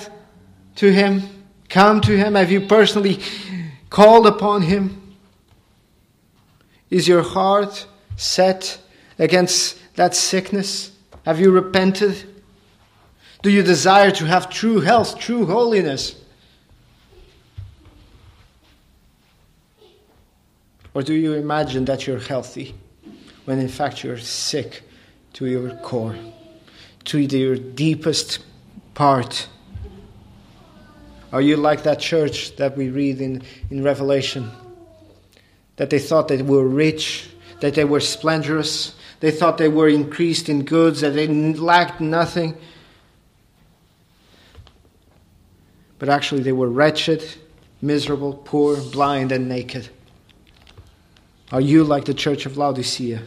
to 0.75 0.91
Him? 0.91 1.23
Come 1.67 2.01
to 2.01 2.17
Him? 2.17 2.35
Have 2.35 2.51
you 2.51 2.61
personally 2.61 3.19
called 3.89 4.25
upon 4.25 4.61
Him? 4.61 5.15
Is 6.89 7.07
your 7.07 7.21
heart 7.21 7.85
set 8.15 8.79
against 9.17 9.77
that 9.95 10.15
sickness? 10.15 10.91
Have 11.25 11.39
you 11.39 11.51
repented? 11.51 12.15
Do 13.41 13.49
you 13.49 13.61
desire 13.61 14.11
to 14.11 14.25
have 14.25 14.49
true 14.49 14.79
health, 14.79 15.19
true 15.19 15.45
holiness? 15.45 16.15
Or 20.93 21.03
do 21.03 21.13
you 21.13 21.33
imagine 21.33 21.85
that 21.85 22.07
you're 22.07 22.19
healthy 22.19 22.75
when 23.45 23.59
in 23.59 23.69
fact 23.69 24.03
you're 24.03 24.17
sick 24.17 24.83
to 25.33 25.45
your 25.45 25.75
core? 25.77 26.15
To 27.09 27.19
your 27.19 27.55
deepest 27.55 28.39
part? 28.93 29.47
Are 31.31 31.41
you 31.41 31.57
like 31.57 31.83
that 31.83 31.99
church 31.99 32.55
that 32.57 32.77
we 32.77 32.89
read 32.89 33.19
in, 33.19 33.41
in 33.69 33.83
Revelation? 33.83 34.51
That 35.77 35.89
they 35.89 35.99
thought 35.99 36.27
they 36.27 36.41
were 36.41 36.67
rich, 36.67 37.29
that 37.61 37.73
they 37.73 37.85
were 37.85 37.99
splendorous, 37.99 38.95
they 39.19 39.31
thought 39.31 39.57
they 39.57 39.69
were 39.69 39.87
increased 39.87 40.49
in 40.49 40.65
goods, 40.65 41.01
that 41.01 41.11
they 41.11 41.27
lacked 41.27 41.99
nothing. 41.99 42.55
But 45.97 46.09
actually, 46.09 46.43
they 46.43 46.51
were 46.51 46.69
wretched, 46.69 47.23
miserable, 47.81 48.33
poor, 48.33 48.77
blind, 48.77 49.31
and 49.31 49.49
naked. 49.49 49.89
Are 51.51 51.61
you 51.61 51.83
like 51.83 52.05
the 52.05 52.13
church 52.13 52.45
of 52.45 52.57
Laodicea? 52.57 53.21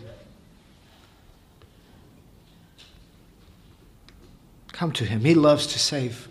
Come 4.83 4.91
to 4.95 5.05
Him. 5.05 5.21
He 5.21 5.37
loves 5.37 5.69
to 5.69 5.79
save. 5.79 6.27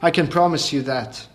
I 0.00 0.10
can 0.10 0.26
promise 0.26 0.72
you 0.72 0.80
that. 0.84 1.26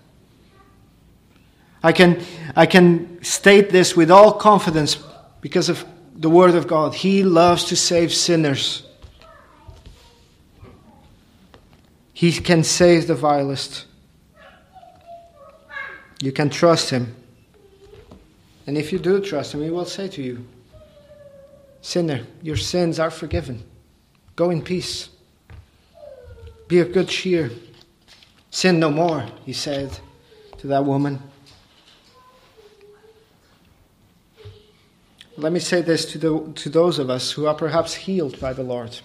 I 1.84 1.92
can, 1.92 2.24
I 2.56 2.66
can 2.66 3.24
state 3.24 3.70
this 3.70 3.96
with 3.96 4.10
all 4.10 4.34
confidence 4.34 4.98
because 5.42 5.70
of 5.70 5.86
the 6.16 6.28
Word 6.28 6.56
of 6.56 6.66
God. 6.66 6.96
He 6.96 7.22
loves 7.22 7.66
to 7.66 7.76
save 7.76 8.12
sinners. 8.12 8.82
He 12.14 12.32
can 12.32 12.64
save 12.64 13.06
the 13.06 13.14
vilest. 13.14 13.86
You 16.20 16.32
can 16.32 16.50
trust 16.50 16.90
Him. 16.90 17.16
And 18.66 18.76
if 18.76 18.92
you 18.92 18.98
do 18.98 19.22
trust 19.22 19.54
Him, 19.54 19.62
He 19.62 19.70
will 19.70 19.86
say 19.86 20.08
to 20.08 20.24
you, 20.24 20.48
Sinner, 21.82 22.22
your 22.42 22.58
sins 22.58 23.00
are 23.00 23.12
forgiven. 23.12 23.64
Go 24.36 24.50
in 24.50 24.64
peace. 24.64 25.10
Be 26.70 26.80
of 26.80 26.94
good 26.94 27.10
cheer. 27.10 27.50
Sin 28.52 28.80
no 28.80 28.92
more, 28.92 29.26
he 29.44 29.54
said 29.54 30.00
to 30.60 30.68
that 30.68 30.86
woman. 30.86 31.20
Let 35.36 35.52
me 35.52 35.60
say 35.60 35.82
this 35.82 36.06
to, 36.12 36.18
the, 36.20 36.54
to 36.54 36.70
those 36.70 37.00
of 37.00 37.10
us 37.10 37.32
who 37.32 37.48
are 37.48 37.56
perhaps 37.56 37.96
healed 37.96 38.40
by 38.40 38.54
the 38.54 38.62
Lord. 38.62 39.00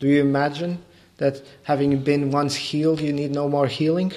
Do 0.00 0.06
you 0.06 0.20
imagine 0.20 0.84
that 1.16 1.42
having 1.62 1.98
been 2.02 2.30
once 2.30 2.54
healed, 2.54 3.00
you 3.00 3.12
need 3.12 3.30
no 3.30 3.48
more 3.48 3.68
healing? 3.68 4.12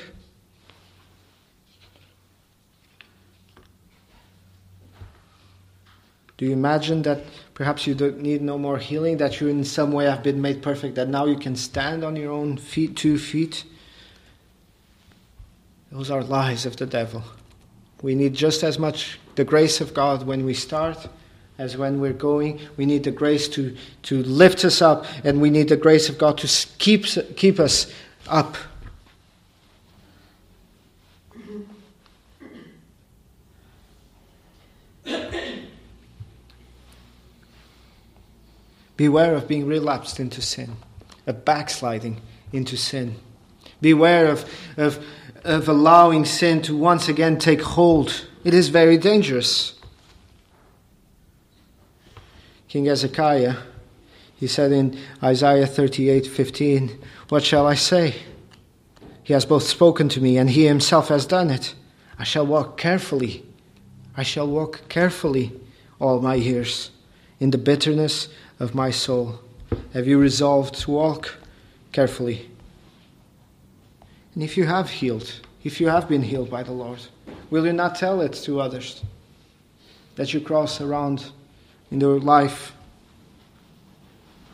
Do 6.40 6.46
you 6.46 6.54
imagine 6.54 7.02
that 7.02 7.20
perhaps 7.54 7.86
you 7.86 7.94
don't 7.94 8.22
need 8.22 8.42
no 8.42 8.58
more 8.58 8.78
healing, 8.78 9.18
that 9.18 9.42
you 9.42 9.50
in 9.50 9.66
some 9.66 9.92
way 9.92 10.06
have 10.06 10.24
been 10.24 10.42
made 10.42 10.62
perfect, 10.62 10.96
that 10.96 11.10
now 11.10 11.26
you 11.26 11.36
can 11.36 11.58
stand 11.58 12.02
on 12.02 12.16
your 12.16 12.32
own 12.32 12.56
feet, 12.56 12.96
two 12.96 13.18
feet? 13.18 13.66
Those 15.92 16.10
are 16.10 16.24
lies 16.24 16.66
of 16.66 16.78
the 16.78 16.86
devil. 16.86 17.26
We 18.02 18.16
need 18.16 18.36
just 18.36 18.64
as 18.64 18.80
much 18.80 19.20
the 19.36 19.44
grace 19.44 19.82
of 19.82 19.94
God 19.94 20.26
when 20.26 20.46
we 20.46 20.54
start 20.54 21.10
as 21.58 21.76
when 21.76 22.00
we're 22.00 22.14
going. 22.14 22.62
We 22.78 22.86
need 22.86 23.04
the 23.04 23.12
grace 23.12 23.50
to, 23.50 23.76
to 24.04 24.24
lift 24.24 24.64
us 24.64 24.82
up, 24.82 25.08
and 25.26 25.42
we 25.42 25.50
need 25.50 25.68
the 25.68 25.76
grace 25.76 26.08
of 26.08 26.18
God 26.18 26.38
to 26.38 26.68
keep, 26.78 27.06
keep 27.36 27.60
us 27.60 27.92
up. 28.30 28.56
Beware 39.00 39.34
of 39.34 39.48
being 39.48 39.66
relapsed 39.66 40.20
into 40.20 40.42
sin, 40.42 40.76
of 41.26 41.46
backsliding 41.46 42.20
into 42.52 42.76
sin. 42.76 43.16
Beware 43.80 44.28
of, 44.28 44.44
of, 44.76 45.02
of 45.46 45.70
allowing 45.70 46.26
sin 46.26 46.62
to 46.64 46.76
once 46.76 47.08
again 47.08 47.40
take 47.40 47.62
hold. 47.62 48.28
It 48.44 48.54
is 48.54 48.68
very 48.68 48.98
dangerous. 48.98 49.80
King 52.68 52.88
Hezekiah, 52.88 53.56
he 54.36 54.48
said 54.48 54.74
in 54.74 55.00
Isaiah 55.24 55.66
38 55.66 56.28
15, 56.28 57.00
What 57.30 57.46
shall 57.46 57.66
I 57.66 57.76
say? 57.76 58.16
He 59.24 59.32
has 59.32 59.46
both 59.46 59.64
spoken 59.64 60.10
to 60.10 60.20
me 60.20 60.38
and 60.38 60.50
he 60.50 60.66
himself 60.66 61.08
has 61.08 61.26
done 61.26 61.50
it. 61.52 61.74
I 62.18 62.26
shall 62.26 62.46
walk 62.46 62.78
carefully. 62.78 63.46
I 64.18 64.24
shall 64.24 64.50
walk 64.50 64.90
carefully 64.90 65.54
all 66.02 66.20
my 66.20 66.36
years 66.36 66.92
in 67.40 67.52
the 67.52 67.58
bitterness 67.58 68.28
of 68.60 68.76
my 68.76 68.92
soul. 68.92 69.40
Have 69.94 70.08
you 70.08 70.20
resolved 70.20 70.76
to 70.82 70.92
walk 70.92 71.38
carefully? 71.92 72.50
And 74.34 74.44
if 74.44 74.58
you 74.58 74.66
have 74.66 74.90
healed, 74.90 75.42
if 75.64 75.82
you 75.82 75.88
have 75.88 76.08
been 76.08 76.24
healed 76.24 76.50
by 76.50 76.64
the 76.64 76.72
Lord, 76.72 77.00
will 77.50 77.66
you 77.66 77.74
not 77.74 77.96
tell 77.96 78.22
it 78.22 78.34
to 78.44 78.60
others 78.60 79.04
that 80.16 80.34
you 80.34 80.42
cross 80.42 80.82
around 80.82 81.32
in 81.92 82.00
your 82.00 82.20
life? 82.20 82.74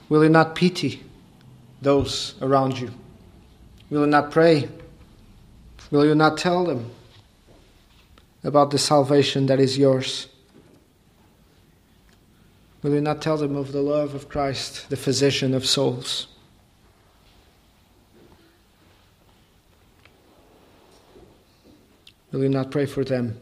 Will 0.10 0.24
you 0.24 0.30
not 0.30 0.56
pity 0.56 1.04
those 1.82 2.36
around 2.42 2.80
you? 2.80 2.92
Will 3.90 4.02
you 4.02 4.08
not 4.08 4.32
pray? 4.32 4.70
Will 5.92 6.06
you 6.06 6.16
not 6.16 6.38
tell 6.38 6.66
them 6.66 6.92
about 8.44 8.72
the 8.72 8.78
salvation 8.78 9.48
that 9.48 9.60
is 9.60 9.78
yours? 9.78 10.28
Will 12.86 12.94
you 12.94 13.02
not 13.02 13.20
tell 13.20 13.36
them 13.36 13.56
of 13.56 13.72
the 13.72 13.82
love 13.82 14.14
of 14.14 14.30
Christ, 14.30 14.92
the 14.92 14.96
physician 14.96 15.56
of 15.56 15.66
souls? 15.66 16.28
Will 22.32 22.44
you 22.44 22.50
not 22.50 22.70
pray 22.70 22.86
for 22.86 23.04
them 23.04 23.42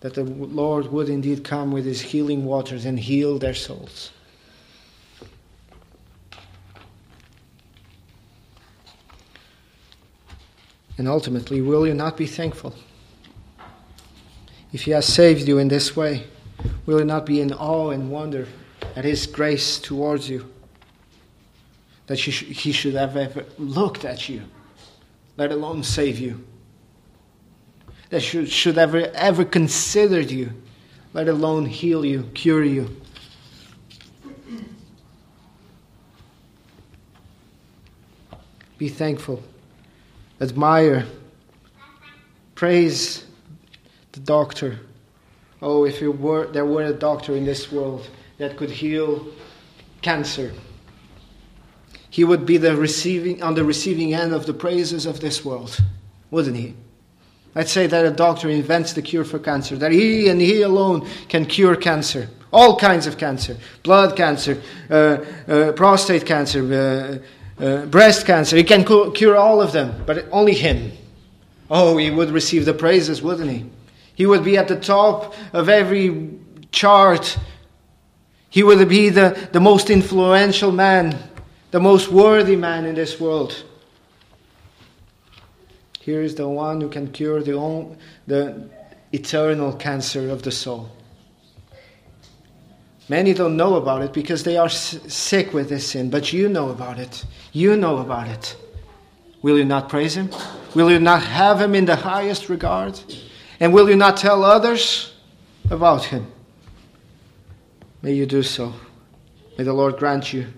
that 0.00 0.12
the 0.12 0.24
Lord 0.24 0.92
would 0.92 1.08
indeed 1.08 1.42
come 1.42 1.72
with 1.72 1.86
his 1.86 2.02
healing 2.02 2.44
waters 2.44 2.84
and 2.84 3.00
heal 3.00 3.38
their 3.38 3.54
souls? 3.54 4.10
And 10.98 11.08
ultimately, 11.08 11.62
will 11.62 11.86
you 11.86 11.94
not 11.94 12.18
be 12.18 12.26
thankful? 12.26 12.74
If 14.70 14.82
He 14.82 14.90
has 14.90 15.06
saved 15.06 15.48
you 15.48 15.56
in 15.56 15.68
this 15.68 15.96
way, 15.96 16.26
will 16.86 16.98
you 16.98 17.04
not 17.04 17.26
be 17.26 17.40
in 17.40 17.52
awe 17.52 17.90
and 17.90 18.10
wonder 18.10 18.46
at 18.96 19.04
His 19.04 19.26
grace 19.26 19.78
towards 19.78 20.28
you? 20.28 20.50
That 22.06 22.18
He 22.18 22.72
should 22.72 22.94
have 22.94 23.16
ever 23.16 23.44
looked 23.58 24.04
at 24.04 24.28
you, 24.28 24.42
let 25.36 25.52
alone 25.52 25.82
save 25.82 26.18
you. 26.18 26.44
That 28.10 28.20
should, 28.20 28.48
should 28.48 28.78
ever 28.78 29.10
ever 29.14 29.44
considered 29.44 30.30
you, 30.30 30.52
let 31.12 31.28
alone 31.28 31.66
heal 31.66 32.04
you, 32.04 32.24
cure 32.34 32.64
you. 32.64 33.00
Be 38.76 38.88
thankful 38.88 39.42
admire, 40.40 41.06
praise 42.54 43.24
the 44.12 44.20
doctor. 44.20 44.78
Oh, 45.62 45.84
if 45.84 46.00
were, 46.00 46.46
there 46.46 46.66
were 46.66 46.82
a 46.82 46.92
doctor 46.92 47.34
in 47.36 47.44
this 47.44 47.72
world 47.72 48.08
that 48.38 48.56
could 48.56 48.70
heal 48.70 49.26
cancer, 50.02 50.52
he 52.10 52.22
would 52.22 52.46
be 52.46 52.58
the 52.58 52.76
receiving, 52.76 53.42
on 53.42 53.54
the 53.54 53.64
receiving 53.64 54.14
end 54.14 54.32
of 54.32 54.46
the 54.46 54.54
praises 54.54 55.06
of 55.06 55.20
this 55.20 55.44
world, 55.44 55.78
wouldn't 56.30 56.56
he? 56.56 56.74
Let's 57.54 57.70
say 57.72 57.86
that 57.86 58.04
a 58.04 58.10
doctor 58.10 58.48
invents 58.50 58.92
the 58.92 59.02
cure 59.02 59.24
for 59.24 59.38
cancer, 59.38 59.76
that 59.76 59.92
he 59.92 60.28
and 60.28 60.40
he 60.40 60.62
alone 60.62 61.08
can 61.28 61.46
cure 61.46 61.76
cancer, 61.76 62.28
all 62.52 62.76
kinds 62.76 63.06
of 63.06 63.16
cancer 63.16 63.56
blood 63.82 64.16
cancer, 64.16 64.60
uh, 64.90 65.18
uh, 65.48 65.72
prostate 65.72 66.26
cancer, 66.26 67.20
uh, 67.60 67.62
uh, 67.64 67.86
breast 67.86 68.26
cancer. 68.26 68.56
He 68.56 68.64
can 68.64 68.84
cure 68.84 69.36
all 69.36 69.60
of 69.60 69.72
them, 69.72 70.02
but 70.06 70.26
only 70.32 70.54
him. 70.54 70.92
Oh, 71.70 71.96
he 71.96 72.10
would 72.10 72.30
receive 72.30 72.64
the 72.64 72.74
praises, 72.74 73.22
wouldn't 73.22 73.50
he? 73.50 73.66
He 74.14 74.26
would 74.26 74.44
be 74.44 74.56
at 74.56 74.68
the 74.68 74.78
top 74.78 75.34
of 75.52 75.68
every 75.68 76.38
chart. 76.70 77.38
He 78.48 78.62
would 78.62 78.88
be 78.88 79.08
the, 79.08 79.48
the 79.52 79.60
most 79.60 79.90
influential 79.90 80.72
man, 80.72 81.18
the 81.70 81.80
most 81.80 82.10
worthy 82.10 82.56
man 82.56 82.84
in 82.84 82.94
this 82.94 83.20
world. 83.20 83.64
Here 86.00 86.20
is 86.20 86.34
the 86.34 86.48
one 86.48 86.80
who 86.80 86.88
can 86.88 87.10
cure 87.12 87.42
the, 87.42 87.54
own, 87.54 87.96
the 88.26 88.68
eternal 89.12 89.72
cancer 89.72 90.28
of 90.28 90.42
the 90.42 90.52
soul. 90.52 90.90
Many 93.08 93.34
don't 93.34 93.56
know 93.56 93.74
about 93.74 94.02
it 94.02 94.12
because 94.12 94.44
they 94.44 94.56
are 94.56 94.68
sick 94.68 95.52
with 95.52 95.68
this 95.68 95.90
sin, 95.90 96.08
but 96.08 96.32
you 96.32 96.48
know 96.48 96.70
about 96.70 96.98
it. 96.98 97.24
You 97.52 97.76
know 97.76 97.98
about 97.98 98.28
it. 98.28 98.56
Will 99.42 99.58
you 99.58 99.64
not 99.64 99.88
praise 99.88 100.16
Him? 100.16 100.30
Will 100.74 100.90
you 100.90 100.98
not 100.98 101.22
have 101.22 101.60
Him 101.60 101.74
in 101.74 101.84
the 101.84 101.96
highest 101.96 102.48
regard? 102.48 102.98
And 103.64 103.72
will 103.72 103.88
you 103.88 103.96
not 103.96 104.18
tell 104.18 104.44
others 104.44 105.14
about 105.70 106.04
Him? 106.04 106.30
May 108.02 108.12
you 108.12 108.26
do 108.26 108.42
so. 108.42 108.74
May 109.56 109.64
the 109.64 109.72
Lord 109.72 109.96
grant 109.96 110.34
you 110.34 110.48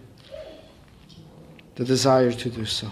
the 1.77 1.85
desire 1.85 2.33
to 2.33 2.51
do 2.51 2.65
so. 2.65 2.91